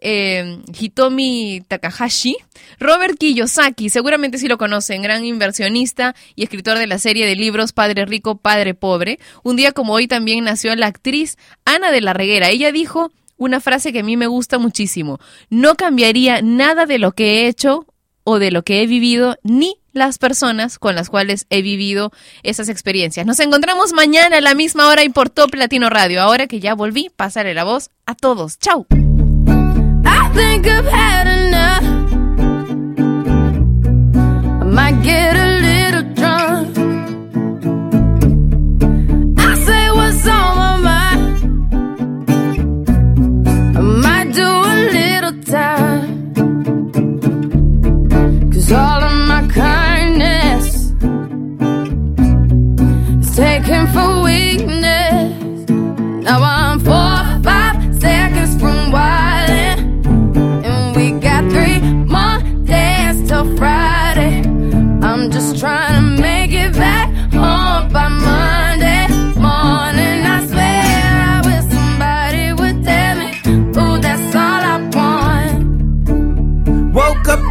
eh, 0.08 0.60
Hitomi 0.78 1.64
Takahashi, 1.66 2.36
Robert 2.78 3.18
Kiyosaki, 3.18 3.90
seguramente 3.90 4.38
sí 4.38 4.46
lo 4.46 4.56
conocen, 4.56 5.02
gran 5.02 5.24
inversionista 5.24 6.14
y 6.36 6.44
escritor 6.44 6.78
de 6.78 6.86
la 6.86 7.00
serie 7.00 7.26
de 7.26 7.34
libros 7.34 7.72
Padre 7.72 8.06
Rico, 8.06 8.36
Padre 8.36 8.74
Pobre. 8.74 9.18
Un 9.42 9.56
día 9.56 9.72
como 9.72 9.94
hoy 9.94 10.06
también 10.06 10.44
nació 10.44 10.76
la 10.76 10.86
actriz 10.86 11.38
Ana 11.64 11.90
de 11.90 12.02
la 12.02 12.12
Reguera. 12.12 12.50
Ella 12.50 12.70
dijo 12.70 13.10
una 13.36 13.60
frase 13.60 13.92
que 13.92 13.98
a 13.98 14.04
mí 14.04 14.16
me 14.16 14.28
gusta 14.28 14.58
muchísimo. 14.58 15.18
No 15.50 15.74
cambiaría 15.74 16.40
nada 16.40 16.86
de 16.86 17.00
lo 17.00 17.10
que 17.10 17.40
he 17.40 17.48
hecho 17.48 17.84
o 18.22 18.38
de 18.38 18.52
lo 18.52 18.62
que 18.62 18.82
he 18.82 18.86
vivido, 18.86 19.36
ni 19.42 19.74
las 19.92 20.18
personas 20.18 20.78
con 20.78 20.94
las 20.94 21.10
cuales 21.10 21.46
he 21.50 21.62
vivido 21.62 22.12
esas 22.44 22.68
experiencias. 22.68 23.26
Nos 23.26 23.40
encontramos 23.40 23.92
mañana 23.92 24.36
a 24.36 24.40
la 24.40 24.54
misma 24.54 24.86
hora 24.86 25.02
y 25.02 25.08
por 25.08 25.30
Top 25.30 25.52
Latino 25.56 25.90
Radio. 25.90 26.22
Ahora 26.22 26.46
que 26.46 26.60
ya 26.60 26.74
volví, 26.74 27.10
pásale 27.16 27.54
la 27.54 27.64
voz 27.64 27.90
a 28.04 28.14
todos. 28.14 28.60
¡Chao! 28.60 28.86
Think 30.36 30.66
I've 30.66 30.84
had 30.84 31.26
enough. 31.38 31.86
I 34.60 34.64
might 34.64 35.02
get 35.02 35.34
a 35.34 35.45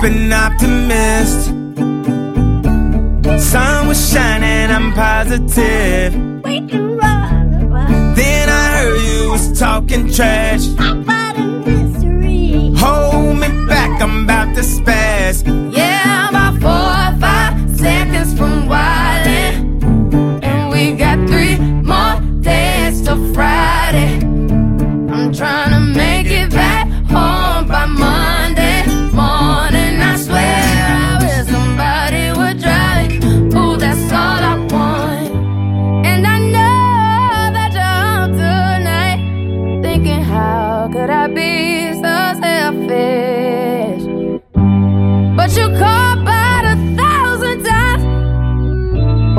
an 0.05 0.31
optimist. 0.31 1.47
Sun 3.51 3.87
was 3.87 4.11
shining, 4.11 4.69
I'm 4.71 4.93
positive. 4.93 6.13
Then 8.15 8.49
I 8.49 8.77
heard 8.77 9.01
you 9.01 9.31
was 9.31 9.59
talking 9.59 10.11
trash. 10.11 11.14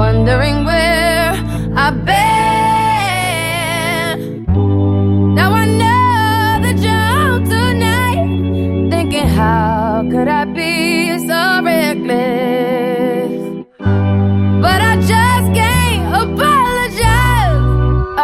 Wondering 0.06 0.58
where 0.64 1.32
I've 1.84 1.98
been. 2.10 2.16
Now 5.38 5.50
I 5.62 5.64
know 5.80 6.60
that 6.64 6.78
you're 6.86 7.38
tonight, 7.54 8.20
thinking, 8.92 9.28
how 9.38 10.06
could 10.12 10.28
I 10.28 10.44
be 10.44 10.70
so 11.30 11.40
reckless? 11.68 13.32
But 14.64 14.80
I 14.90 14.94
just 15.12 15.48
can't 15.58 16.04
apologize. 16.22 17.64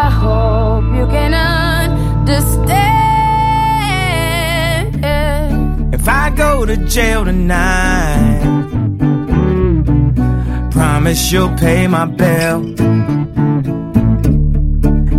I 0.06 0.08
hope 0.22 0.86
you 0.98 1.06
can 1.16 1.32
understand. 1.82 2.84
If 5.98 6.04
I 6.22 6.24
go 6.44 6.50
to 6.64 6.76
jail 6.94 7.24
tonight, 7.24 8.11
promise 11.12 11.32
you'll 11.32 11.54
pay 11.58 11.86
my 11.86 12.06
bill. 12.06 12.74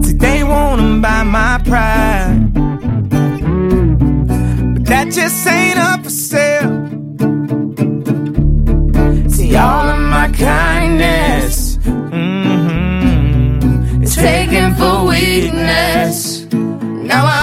Today 0.02 0.44
wanna 0.44 1.00
buy 1.00 1.24
my 1.24 1.60
pride, 1.64 2.54
but 4.74 4.86
that 4.86 5.12
just 5.12 5.48
ain't 5.48 5.78
up 5.78 6.04
for 6.04 6.10
sale. 6.10 6.90
See, 9.30 9.56
all 9.56 9.90
of 9.90 10.00
my 10.00 10.30
kindness 10.32 11.78
mhm, 11.78 13.54
is 14.04 14.16
taken 14.16 14.74
for 14.76 15.06
weakness. 15.06 16.46
Now 16.52 17.26
I'm 17.26 17.43